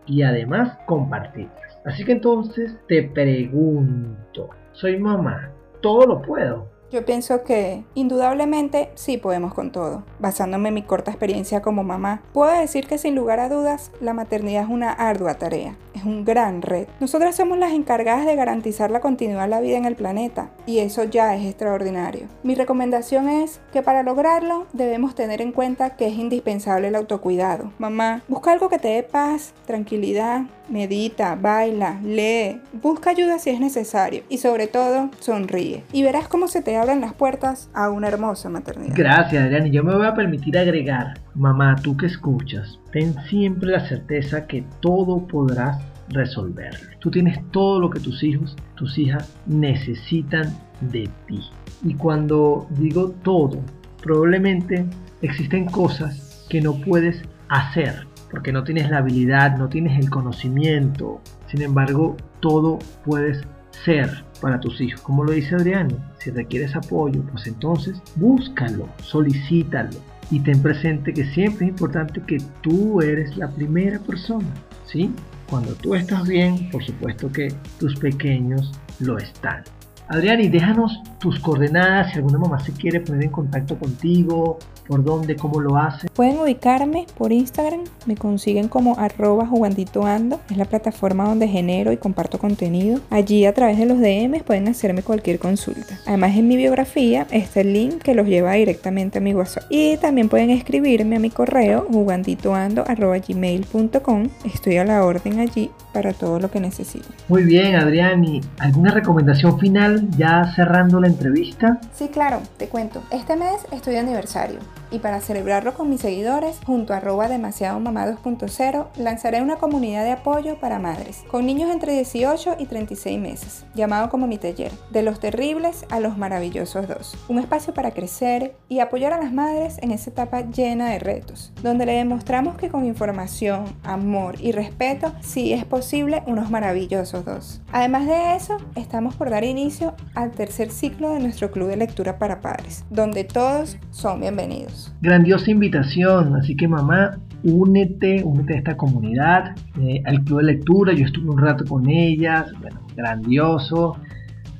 y 0.07 0.23
además 0.23 0.77
compartirlas. 0.87 1.79
Así 1.85 2.05
que 2.05 2.13
entonces 2.13 2.79
te 2.89 3.03
pregunto, 3.03 4.51
soy 4.73 4.99
mamá, 4.99 5.51
todo 5.81 6.07
lo 6.07 6.23
puedo. 6.23 6.69
Yo 6.91 7.05
pienso 7.05 7.43
que 7.45 7.85
indudablemente 7.95 8.91
sí 8.95 9.19
podemos 9.19 9.53
con 9.53 9.73
todo. 9.73 10.05
Basándome 10.19 10.69
en 10.69 10.75
mi 10.75 10.83
corta 10.83 11.11
experiencia 11.11 11.61
como 11.61 11.85
mamá, 11.85 12.23
puedo 12.33 12.51
decir 12.51 12.87
que 12.87 12.97
sin 12.97 13.15
lugar 13.15 13.41
a 13.41 13.51
dudas 13.51 13.91
la 14.01 14.15
maternidad 14.15 14.63
es 14.65 14.71
una 14.71 14.93
ardua 14.93 15.35
tarea 15.35 15.77
es 15.99 16.05
un 16.05 16.25
gran 16.25 16.63
reto. 16.63 16.93
Nosotras 17.01 17.37
somos 17.37 17.59
las 17.59 17.73
encargadas 17.73 18.25
de 18.25 18.37
garantizar 18.37 18.91
la 18.91 19.01
continuidad 19.01 19.43
de 19.43 19.49
la 19.49 19.61
vida 19.61 19.77
en 19.77 19.85
el 19.85 19.97
planeta 19.97 20.51
y 20.67 20.79
eso 20.79 21.05
ya 21.05 21.35
es 21.35 21.45
extraordinario. 21.45 22.29
Mi 22.43 22.55
recomendación 22.55 23.29
es 23.29 23.61
que 23.73 23.83
para 23.83 24.03
lograrlo 24.03 24.67
debemos 24.73 25.15
tener 25.15 25.43
en 25.43 25.53
cuenta 25.53 25.97
que 25.97 26.07
es 26.07 26.15
indispensable 26.15 26.89
el 26.89 26.95
autocuidado. 26.95 27.73
Mamá, 27.79 28.23
busca 28.29 28.53
algo 28.53 28.69
que 28.69 28.79
te 28.79 28.89
dé 28.89 29.03
paz, 29.03 29.53
tranquilidad, 29.67 30.43
medita, 30.69 31.35
baila, 31.35 32.01
lee, 32.03 32.61
busca 32.73 33.11
ayuda 33.11 33.39
si 33.39 33.51
es 33.51 33.61
necesario 33.61 34.23
y 34.29 34.39
sobre 34.39 34.67
todo 34.67 35.11
sonríe 35.21 35.85
y 35.93 36.03
verás 36.03 36.29
cómo 36.29 36.49
se 36.49 36.63
te 36.63 36.77
abren 36.77 37.01
las 37.01 37.15
puertas 37.15 37.71
a 37.75 37.91
una 37.91 38.09
hermosa 38.09 38.49
maternidad. 38.49 38.95
Gracias 38.97 39.45
Adrián 39.45 39.67
y 39.67 39.71
yo 39.71 39.85
me 39.85 39.95
voy 39.95 40.07
a 40.07 40.15
permitir 40.15 40.59
agregar, 40.59 41.21
mamá, 41.35 41.77
tú 41.83 41.97
que 41.97 42.07
escuchas, 42.07 42.79
ten 42.93 43.15
siempre 43.29 43.71
la 43.71 43.87
certeza 43.89 44.47
que 44.47 44.65
todo 44.81 45.27
podrás 45.27 45.79
resolverlo. 46.11 46.91
Tú 47.01 47.11
tienes 47.11 47.39
todo 47.51 47.81
lo 47.81 47.91
que 47.91 48.01
tus 48.01 48.23
hijos, 48.23 48.57
tus 48.75 48.99
hijas 48.99 49.35
necesitan 49.47 50.57
de 50.81 51.09
ti. 51.27 51.41
Y 51.85 51.95
cuando 51.95 52.67
digo 52.71 53.11
todo, 53.23 53.61
probablemente 54.03 54.87
existen 55.23 55.67
cosas 55.67 56.47
que 56.49 56.61
no 56.61 56.75
puedes 56.81 57.23
hacer 57.49 58.08
porque 58.31 58.53
no 58.53 58.65
tienes 58.65 58.91
la 58.91 58.99
habilidad, 58.99 59.57
no 59.57 59.69
tienes 59.69 59.99
el 59.99 60.11
conocimiento. 60.11 61.21
Sin 61.47 61.63
embargo, 61.63 62.17
todo 62.41 62.79
puedes 63.05 63.43
ser 63.85 64.25
para 64.41 64.61
tus 64.61 64.81
hijos. 64.81 65.01
Como 65.01 65.25
lo 65.25 65.33
dice 65.33 65.55
Adrián, 65.55 65.89
si 66.19 66.31
requieres 66.31 66.75
apoyo, 66.75 67.23
pues 67.31 67.47
entonces 67.47 68.01
búscalo, 68.17 68.89
solicítalo 69.03 69.97
y 70.31 70.41
ten 70.41 70.61
presente 70.61 71.13
que 71.13 71.25
siempre 71.25 71.67
es 71.67 71.71
importante 71.71 72.21
que 72.23 72.39
tú 72.61 73.01
eres 73.01 73.37
la 73.37 73.49
primera 73.49 73.99
persona, 73.99 74.49
¿sí? 74.87 75.11
Cuando 75.49 75.73
tú 75.75 75.95
estás 75.95 76.29
bien, 76.29 76.69
por 76.71 76.85
supuesto 76.85 77.33
que 77.33 77.55
tus 77.79 77.97
pequeños 77.97 78.73
lo 79.01 79.17
están. 79.17 79.65
Adrián, 80.09 80.41
y 80.41 80.49
déjanos 80.49 80.99
tus 81.21 81.39
coordenadas 81.39 82.13
si 82.13 82.19
alguna 82.19 82.39
mamá 82.39 82.59
se 82.61 82.73
quiere 82.73 83.01
poner 83.01 83.25
en 83.25 83.31
contacto 83.31 83.79
contigo, 83.79 84.59
por 84.89 85.05
dónde, 85.05 85.37
cómo 85.37 85.61
lo 85.61 85.77
hace. 85.77 86.09
Pueden 86.09 86.41
ubicarme 86.41 87.07
por 87.17 87.31
Instagram, 87.31 87.85
me 88.07 88.17
consiguen 88.17 88.67
como 88.69 88.99
arroba 88.99 89.47
juganditoando, 89.47 90.41
es 90.51 90.57
la 90.57 90.65
plataforma 90.65 91.29
donde 91.29 91.47
genero 91.47 91.93
y 91.93 91.99
comparto 91.99 92.39
contenido. 92.39 92.99
Allí 93.11 93.45
a 93.45 93.53
través 93.53 93.77
de 93.79 93.85
los 93.87 94.01
DMs 94.01 94.43
pueden 94.43 94.67
hacerme 94.69 95.03
cualquier 95.03 95.39
consulta. 95.39 96.01
Además 96.07 96.35
en 96.37 96.49
mi 96.49 96.57
biografía 96.57 97.27
está 97.31 97.61
el 97.61 97.75
link 97.75 98.01
que 98.03 98.15
los 98.15 98.27
lleva 98.27 98.55
directamente 98.55 99.19
a 99.19 99.21
mi 99.21 99.35
WhatsApp. 99.35 99.65
Y 99.69 99.99
también 99.99 100.31
pueden 100.31 100.49
escribirme 100.51 101.17
a 101.17 101.21
mi 101.21 101.29
correo 101.31 101.87
juganditoando.gmail.com. 101.93 104.29
Estoy 104.45 104.79
a 104.79 104.85
la 104.85 105.05
orden 105.05 105.41
allí 105.41 105.71
para 105.93 106.15
todo 106.15 106.41
lo 106.41 106.51
que 106.51 106.61
necesiten. 106.61 107.13
Muy 107.29 107.45
bien, 107.45 107.75
Adrián, 107.75 108.25
¿y 108.25 108.41
alguna 108.59 108.93
recomendación 108.93 109.59
final 109.59 110.09
ya 110.17 110.51
cerrando 110.55 110.99
la 111.01 111.09
entrevista? 111.09 111.81
Sí, 111.93 112.09
claro, 112.09 112.41
te 112.57 112.69
cuento. 112.69 113.03
Este 113.11 113.37
mes 113.37 113.67
estoy 113.71 113.93
de 113.95 114.01
aniversario 114.01 114.61
y 114.91 114.99
para 114.99 115.21
celebrarlo 115.21 115.75
con 115.75 115.89
mis 115.89 116.01
seguidores, 116.01 116.61
junto 116.67 116.93
a 116.93 116.99
arroba 116.99 117.29
demasiado 117.29 117.81
mamá 117.81 118.07
2.0, 118.07 118.89
lanzaré 118.97 119.43
una 119.43 119.57
comunidad 119.57 120.05
de 120.05 120.13
apoyo 120.13 120.59
para 120.59 120.79
madres, 120.79 121.25
con 121.31 121.47
niños 121.47 121.71
entre 121.71 121.93
18 121.93 122.57
y 122.59 122.67
36 122.67 123.19
meses, 123.19 123.65
llamado 123.75 124.09
como 124.09 124.27
mi 124.27 124.39
taller, 124.39 124.73
de 124.91 125.03
los 125.03 125.21
terribles 125.21 125.85
a 125.91 126.01
los 126.01 126.17
maravillosos 126.17 126.89
dos. 126.89 127.17
Un 127.29 127.39
espacio 127.39 127.75
para 127.75 127.93
crecer 127.93 128.57
y 128.69 128.81
apoyar 128.81 129.13
a 129.13 129.23
las 129.23 129.33
madres 129.33 129.79
en 129.83 129.91
esa 129.91 130.11
etapa 130.11 130.43
llena 130.43 130.91
de 130.91 130.99
retos, 130.99 131.53
donde 131.63 131.87
le 131.87 131.93
demostramos 131.93 132.57
que 132.57 132.69
con 132.69 132.85
información, 132.85 133.65
amor 133.83 134.37
y 134.41 134.53
respeto 134.53 135.13
sí 135.21 135.53
es 135.53 135.65
posible 135.65 136.23
unos 136.27 136.51
maravillosos 136.51 137.25
dos. 137.25 137.61
Además 137.73 138.07
de 138.07 138.37
eso, 138.37 138.57
estamos 138.75 139.15
por 139.15 139.31
dar 139.31 139.45
inicio 139.45 139.95
al 140.15 140.31
tercer 140.33 140.71
ciclo 140.71 141.11
de 141.11 141.21
nuestro 141.21 141.51
club 141.51 141.69
de 141.69 141.77
lectura 141.77 142.19
para 142.19 142.41
padres, 142.41 142.85
donde 142.91 143.25
todos 143.25 143.77
son 143.91 144.21
bienvenidos. 144.21 144.78
Grandiosa 145.01 145.51
invitación, 145.51 146.37
así 146.37 146.57
que 146.57 146.69
mamá, 146.69 147.19
únete, 147.45 148.23
únete 148.25 148.55
a 148.55 148.59
esta 148.59 148.77
comunidad, 148.77 149.55
eh, 149.81 150.03
al 150.05 150.25
club 150.25 150.39
de 150.39 150.45
lectura, 150.45 150.93
yo 150.93 151.05
estuve 151.05 151.31
un 151.31 151.39
rato 151.39 151.65
con 151.65 151.89
ellas, 151.89 152.53
bueno, 152.61 152.81
grandioso. 152.97 153.97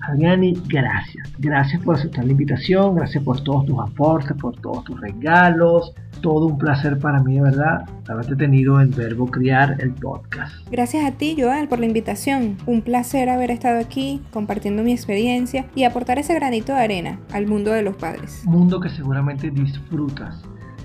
Adriani, 0.09 0.55
gracias. 0.69 1.31
Gracias 1.39 1.83
por 1.83 1.97
aceptar 1.97 2.25
la 2.25 2.33
invitación, 2.33 2.97
gracias 2.97 3.23
por 3.23 3.43
todos 3.45 3.67
tus 3.67 3.79
aportes, 3.79 4.35
por 4.39 4.59
todos 4.61 4.83
tus 4.85 4.99
regalos. 5.01 5.93
Todo 6.23 6.47
un 6.47 6.59
placer 6.59 6.99
para 6.99 7.23
mí, 7.23 7.35
de 7.35 7.43
verdad, 7.43 7.85
haberte 8.09 8.35
tenido 8.35 8.81
en 8.81 8.91
Verbo 8.91 9.27
Criar 9.27 9.77
el 9.81 9.93
podcast. 9.93 10.55
Gracias 10.71 11.05
a 11.05 11.13
ti, 11.13 11.37
Joel, 11.39 11.69
por 11.69 11.79
la 11.79 11.87
invitación. 11.87 12.57
Un 12.67 12.81
placer 12.83 13.29
haber 13.29 13.51
estado 13.51 13.79
aquí 13.79 14.23
compartiendo 14.33 14.83
mi 14.83 14.93
experiencia 14.93 15.67
y 15.75 15.85
aportar 15.85 16.19
ese 16.19 16.35
granito 16.35 16.73
de 16.73 16.81
arena 16.81 17.21
al 17.33 17.47
mundo 17.47 17.71
de 17.73 17.83
los 17.83 17.97
padres. 17.97 18.43
Mundo 18.47 18.81
que 18.81 18.89
seguramente 18.89 19.51
disfrutas. 19.51 20.43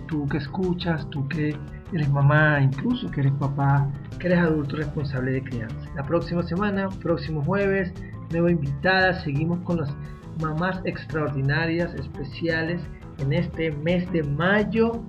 Tú 0.08 0.28
que 0.28 0.38
escuchas, 0.38 1.10
tú 1.10 1.28
que 1.30 1.56
eres 1.94 2.10
mamá, 2.10 2.62
incluso 2.62 3.10
que 3.10 3.22
eres 3.22 3.34
papá, 3.40 3.88
que 4.20 4.28
eres 4.28 4.40
adulto 4.40 4.76
responsable 4.76 5.32
de 5.32 5.44
crianza. 5.44 5.76
La 5.96 6.04
próxima 6.04 6.44
semana, 6.44 6.90
próximo 7.02 7.42
jueves, 7.42 7.94
nueva 8.32 8.52
invitada, 8.52 9.22
seguimos 9.24 9.60
con 9.60 9.78
las 9.78 9.96
mamás 10.42 10.82
extraordinarias, 10.86 11.94
especiales 11.96 12.82
en 13.20 13.34
este 13.34 13.72
mes 13.72 14.12
de 14.12 14.24
mayo. 14.24 15.04